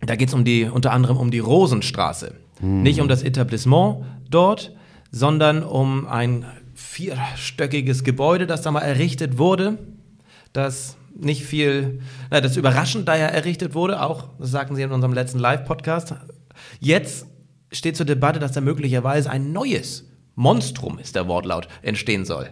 Da 0.00 0.16
geht 0.16 0.28
es 0.28 0.34
um 0.34 0.44
die, 0.44 0.64
unter 0.64 0.92
anderem 0.92 1.16
um 1.16 1.30
die 1.30 1.38
Rosenstraße. 1.38 2.34
Hm. 2.60 2.82
Nicht 2.82 3.00
um 3.00 3.08
das 3.08 3.22
Etablissement 3.22 4.04
dort, 4.30 4.72
sondern 5.10 5.62
um 5.62 6.06
ein 6.06 6.46
vierstöckiges 6.74 8.04
Gebäude, 8.04 8.46
das 8.46 8.62
da 8.62 8.70
mal 8.70 8.80
errichtet 8.80 9.38
wurde, 9.38 9.78
das 10.52 10.96
nicht 11.14 11.44
viel, 11.44 12.00
na, 12.30 12.40
das 12.40 12.56
überraschend 12.56 13.08
da 13.08 13.16
ja 13.16 13.26
errichtet 13.26 13.74
wurde, 13.74 14.02
auch, 14.02 14.28
das 14.38 14.50
sagten 14.50 14.76
Sie 14.76 14.82
in 14.82 14.92
unserem 14.92 15.14
letzten 15.14 15.38
Live-Podcast. 15.38 16.14
Jetzt 16.80 17.26
steht 17.72 17.96
zur 17.96 18.06
Debatte, 18.06 18.38
dass 18.38 18.52
da 18.52 18.60
möglicherweise 18.60 19.30
ein 19.30 19.52
neues 19.52 20.08
Monstrum, 20.34 20.98
ist 20.98 21.14
der 21.14 21.28
Wortlaut, 21.28 21.68
entstehen 21.82 22.24
soll. 22.24 22.50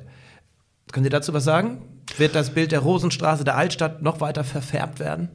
Können 0.93 1.05
Sie 1.05 1.11
dazu 1.11 1.33
was 1.33 1.45
sagen? 1.45 1.83
Wird 2.17 2.35
das 2.35 2.51
Bild 2.51 2.73
der 2.73 2.81
Rosenstraße 2.81 3.45
der 3.45 3.57
Altstadt 3.57 4.03
noch 4.03 4.21
weiter 4.21 4.45
verfärbt 4.45 5.01
werden? 5.01 5.29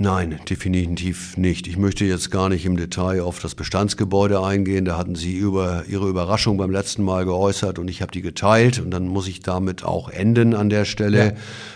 Nein, 0.00 0.38
definitiv 0.48 1.36
nicht. 1.36 1.66
Ich 1.66 1.76
möchte 1.76 2.04
jetzt 2.04 2.30
gar 2.30 2.48
nicht 2.48 2.64
im 2.64 2.76
Detail 2.76 3.20
auf 3.22 3.40
das 3.40 3.56
Bestandsgebäude 3.56 4.40
eingehen. 4.40 4.84
Da 4.84 4.96
hatten 4.96 5.16
Sie 5.16 5.36
über 5.36 5.86
Ihre 5.88 6.08
Überraschung 6.08 6.56
beim 6.56 6.70
letzten 6.70 7.02
Mal 7.02 7.24
geäußert 7.24 7.80
und 7.80 7.88
ich 7.88 8.00
habe 8.00 8.12
die 8.12 8.22
geteilt 8.22 8.78
und 8.78 8.92
dann 8.92 9.08
muss 9.08 9.26
ich 9.26 9.40
damit 9.40 9.82
auch 9.82 10.08
enden 10.08 10.54
an 10.54 10.70
der 10.70 10.84
Stelle. 10.84 11.26
Ja. 11.26 11.32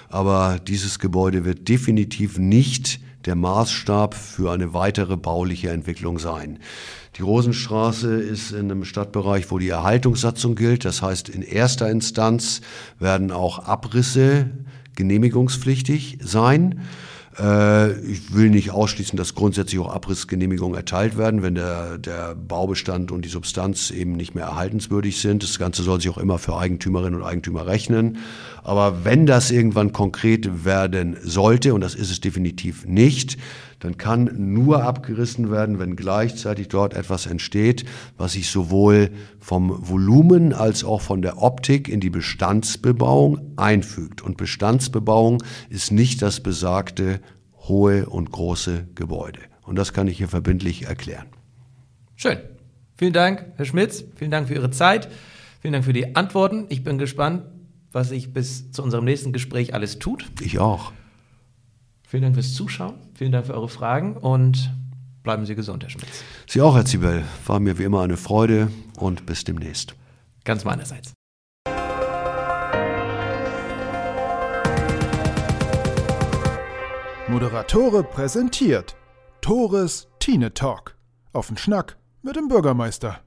Aber 0.08 0.61
dieses 0.64 1.00
Gebäude 1.00 1.44
wird 1.44 1.68
definitiv 1.68 2.38
nicht 2.38 3.00
der 3.24 3.35
Maßstab 3.35 4.14
für 4.14 4.52
eine 4.52 4.72
weitere 4.72 5.16
bauliche 5.16 5.70
Entwicklung 5.70 6.20
sein. 6.20 6.61
Die 7.16 7.22
Rosenstraße 7.22 8.14
ist 8.14 8.52
in 8.52 8.70
einem 8.70 8.85
Stadtbereich, 8.85 9.50
wo 9.50 9.58
die 9.58 9.68
Erhaltungssatzung 9.68 10.54
gilt. 10.54 10.85
Das 10.85 11.02
heißt, 11.02 11.28
in 11.28 11.42
erster 11.42 11.90
Instanz 11.90 12.61
werden 13.00 13.32
auch 13.32 13.66
Abrisse 13.66 14.50
genehmigungspflichtig 14.94 16.18
sein. 16.22 16.82
Äh, 17.38 17.92
ich 18.01 18.35
will 18.35 18.51
nicht 18.51 18.71
ausschließen, 18.71 19.16
dass 19.16 19.35
grundsätzlich 19.35 19.81
auch 19.81 19.92
Abrissgenehmigungen 19.92 20.77
erteilt 20.77 21.16
werden, 21.16 21.42
wenn 21.42 21.55
der, 21.55 21.99
der 21.99 22.35
Baubestand 22.35 23.11
und 23.11 23.25
die 23.25 23.29
Substanz 23.29 23.90
eben 23.90 24.12
nicht 24.12 24.35
mehr 24.35 24.45
erhaltenswürdig 24.45 25.21
sind. 25.21 25.42
Das 25.42 25.59
Ganze 25.59 25.83
soll 25.83 26.01
sich 26.01 26.11
auch 26.11 26.18
immer 26.18 26.38
für 26.38 26.57
Eigentümerinnen 26.57 27.21
und 27.21 27.27
Eigentümer 27.27 27.66
rechnen. 27.66 28.18
Aber 28.62 29.05
wenn 29.05 29.27
das 29.27 29.51
irgendwann 29.51 29.92
konkret 29.92 30.64
werden 30.64 31.16
sollte, 31.23 31.75
und 31.75 31.81
das 31.81 31.95
ist 31.95 32.11
es 32.11 32.21
definitiv 32.21 32.87
nicht, 32.87 33.38
dann 33.83 33.97
kann 33.97 34.31
nur 34.37 34.85
abgerissen 34.85 35.51
werden, 35.51 35.81
wenn 35.81 35.97
gleichzeitig 35.97 36.68
dort 36.68 36.95
etwas 36.95 37.27
entsteht, 37.27 37.85
was 38.16 38.35
sich 38.35 38.49
sowohl 38.49 39.11
vom 39.40 39.88
Volumen 39.88 40.53
als 40.53 40.85
auch 40.85 41.01
von 41.01 41.21
der 41.21 41.42
Optik 41.42 41.88
in 41.88 41.99
die 41.99 42.09
Bestandsbebauung 42.09 43.40
einfügt. 43.57 44.23
Und 44.23 44.37
Bestandsbebauung 44.37 45.42
ist 45.68 45.90
nicht 45.90 46.23
das 46.23 46.40
besagte 46.40 47.21
hohe 47.57 48.09
und 48.09 48.31
große 48.31 48.87
Gebäude. 48.95 49.40
Und 49.62 49.75
das 49.75 49.92
kann 49.92 50.07
ich 50.07 50.16
hier 50.16 50.29
verbindlich 50.29 50.85
erklären. 50.85 51.27
Schön. 52.14 52.38
Vielen 52.97 53.12
Dank, 53.12 53.47
Herr 53.57 53.64
Schmitz. 53.64 54.05
Vielen 54.14 54.31
Dank 54.31 54.47
für 54.47 54.55
Ihre 54.55 54.71
Zeit. 54.71 55.09
Vielen 55.61 55.73
Dank 55.73 55.85
für 55.85 55.92
die 55.92 56.14
Antworten. 56.14 56.66
Ich 56.68 56.85
bin 56.85 56.99
gespannt, 56.99 57.42
was 57.90 58.11
sich 58.11 58.33
bis 58.33 58.71
zu 58.71 58.81
unserem 58.81 59.05
nächsten 59.05 59.33
Gespräch 59.33 59.75
alles 59.75 59.99
tut. 59.99 60.25
Ich 60.40 60.61
auch. 60.61 60.92
Vielen 62.12 62.25
Dank 62.25 62.35
fürs 62.35 62.53
Zuschauen, 62.53 62.96
vielen 63.14 63.33
Dank 63.33 63.46
für 63.46 63.55
eure 63.55 63.70
Fragen 63.70 64.18
und 64.18 64.70
bleiben 65.22 65.46
Sie 65.46 65.55
gesund, 65.55 65.83
Herr 65.83 65.88
Schmitz. 65.88 66.22
Sie 66.46 66.61
auch, 66.61 66.77
Herr 66.77 66.85
Zibel. 66.85 67.25
War 67.46 67.59
mir 67.59 67.79
wie 67.79 67.85
immer 67.85 68.03
eine 68.03 68.18
Freude 68.18 68.70
und 68.98 69.25
bis 69.25 69.44
demnächst. 69.44 69.94
Ganz 70.44 70.66
meinerseits. 70.66 71.14
Moderatore 77.29 78.05
präsentiert 78.05 78.94
Tores 79.40 80.09
Tine 80.18 80.53
Talk. 80.53 80.98
Auf 81.33 81.46
den 81.46 81.57
Schnack 81.57 81.96
mit 82.20 82.37
dem 82.37 82.48
Bürgermeister. 82.48 83.20